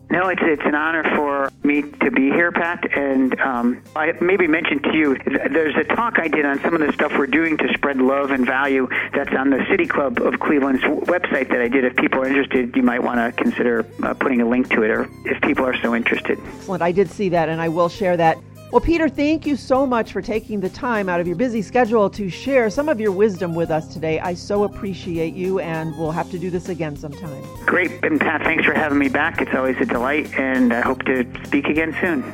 No, 0.08 0.28
it's 0.28 0.42
it's 0.44 0.62
an 0.64 0.76
honor 0.76 1.02
for 1.16 1.50
me 1.64 1.82
to 1.82 2.10
be 2.12 2.30
here, 2.30 2.52
Pat. 2.52 2.96
And 2.96 3.38
um, 3.40 3.82
I 3.96 4.12
maybe 4.20 4.46
mentioned 4.46 4.84
to 4.84 4.96
you 4.96 5.16
there's 5.50 5.74
a 5.76 5.82
talk 5.82 6.20
I 6.20 6.28
did 6.28 6.44
on 6.44 6.60
some 6.60 6.74
of 6.74 6.80
the 6.80 6.92
stuff 6.92 7.12
we're 7.18 7.26
doing 7.26 7.56
to 7.58 7.72
spread 7.74 7.96
love 7.96 8.30
and 8.30 8.46
value. 8.46 8.88
That's 9.12 9.34
on 9.34 9.50
the 9.50 9.66
City 9.68 9.86
Club 9.86 10.20
of 10.20 10.38
Cleveland's 10.38 10.82
website 10.82 11.48
that 11.48 11.60
I 11.60 11.66
did. 11.66 11.84
If 11.84 11.96
people 11.96 12.20
are 12.20 12.26
interested, 12.26 12.76
you 12.76 12.84
might 12.84 13.02
want 13.02 13.18
to 13.18 13.42
consider 13.42 13.84
uh, 14.04 14.14
putting 14.14 14.40
a 14.40 14.48
link 14.48 14.70
to 14.70 14.82
it, 14.84 14.90
or 14.90 15.10
if 15.24 15.42
people 15.42 15.66
are 15.66 15.76
so 15.82 15.94
interested. 15.94 16.38
Excellent. 16.58 16.82
I 16.82 16.92
did 16.92 17.10
see 17.10 17.28
that, 17.30 17.48
and 17.48 17.60
I 17.60 17.68
will 17.68 17.88
share 17.88 18.16
that. 18.16 18.38
Well, 18.72 18.80
Peter, 18.80 19.08
thank 19.08 19.46
you 19.46 19.56
so 19.56 19.86
much 19.86 20.12
for 20.12 20.20
taking 20.20 20.60
the 20.60 20.68
time 20.68 21.08
out 21.08 21.20
of 21.20 21.26
your 21.26 21.36
busy 21.36 21.62
schedule 21.62 22.10
to 22.10 22.28
share 22.28 22.68
some 22.68 22.88
of 22.88 23.00
your 23.00 23.12
wisdom 23.12 23.54
with 23.54 23.70
us 23.70 23.86
today. 23.86 24.18
I 24.18 24.34
so 24.34 24.64
appreciate 24.64 25.34
you, 25.34 25.60
and 25.60 25.96
we'll 25.96 26.10
have 26.10 26.30
to 26.32 26.38
do 26.38 26.50
this 26.50 26.68
again 26.68 26.96
sometime. 26.96 27.44
Great. 27.64 28.04
And 28.04 28.20
Pat, 28.20 28.42
thanks 28.42 28.64
for 28.64 28.74
having 28.74 28.98
me 28.98 29.08
back. 29.08 29.40
It's 29.40 29.54
always 29.54 29.76
a 29.78 29.86
delight, 29.86 30.36
and 30.36 30.74
I 30.74 30.80
hope 30.80 31.04
to 31.04 31.24
speak 31.44 31.66
again 31.66 31.96
soon. 32.00 32.24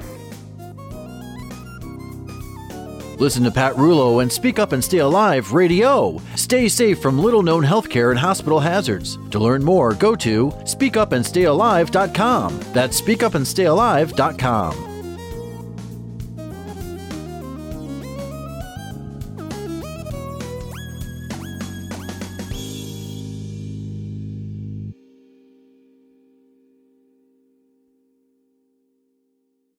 Listen 3.19 3.45
to 3.45 3.51
Pat 3.53 3.75
Rullo 3.75 4.23
and 4.23 4.33
Speak 4.33 4.59
Up 4.59 4.73
and 4.73 4.83
Stay 4.83 4.99
Alive 4.99 5.53
Radio. 5.53 6.21
Stay 6.35 6.69
safe 6.69 7.01
from 7.01 7.21
little 7.21 7.43
known 7.43 7.63
healthcare 7.63 8.11
and 8.11 8.19
hospital 8.19 8.59
hazards. 8.59 9.17
To 9.31 9.39
learn 9.39 9.63
more, 9.63 9.95
go 9.95 10.17
to 10.17 10.49
speakupandstayalive.com. 10.49 12.61
That's 12.73 13.01
speakupandstayalive.com. 13.01 14.92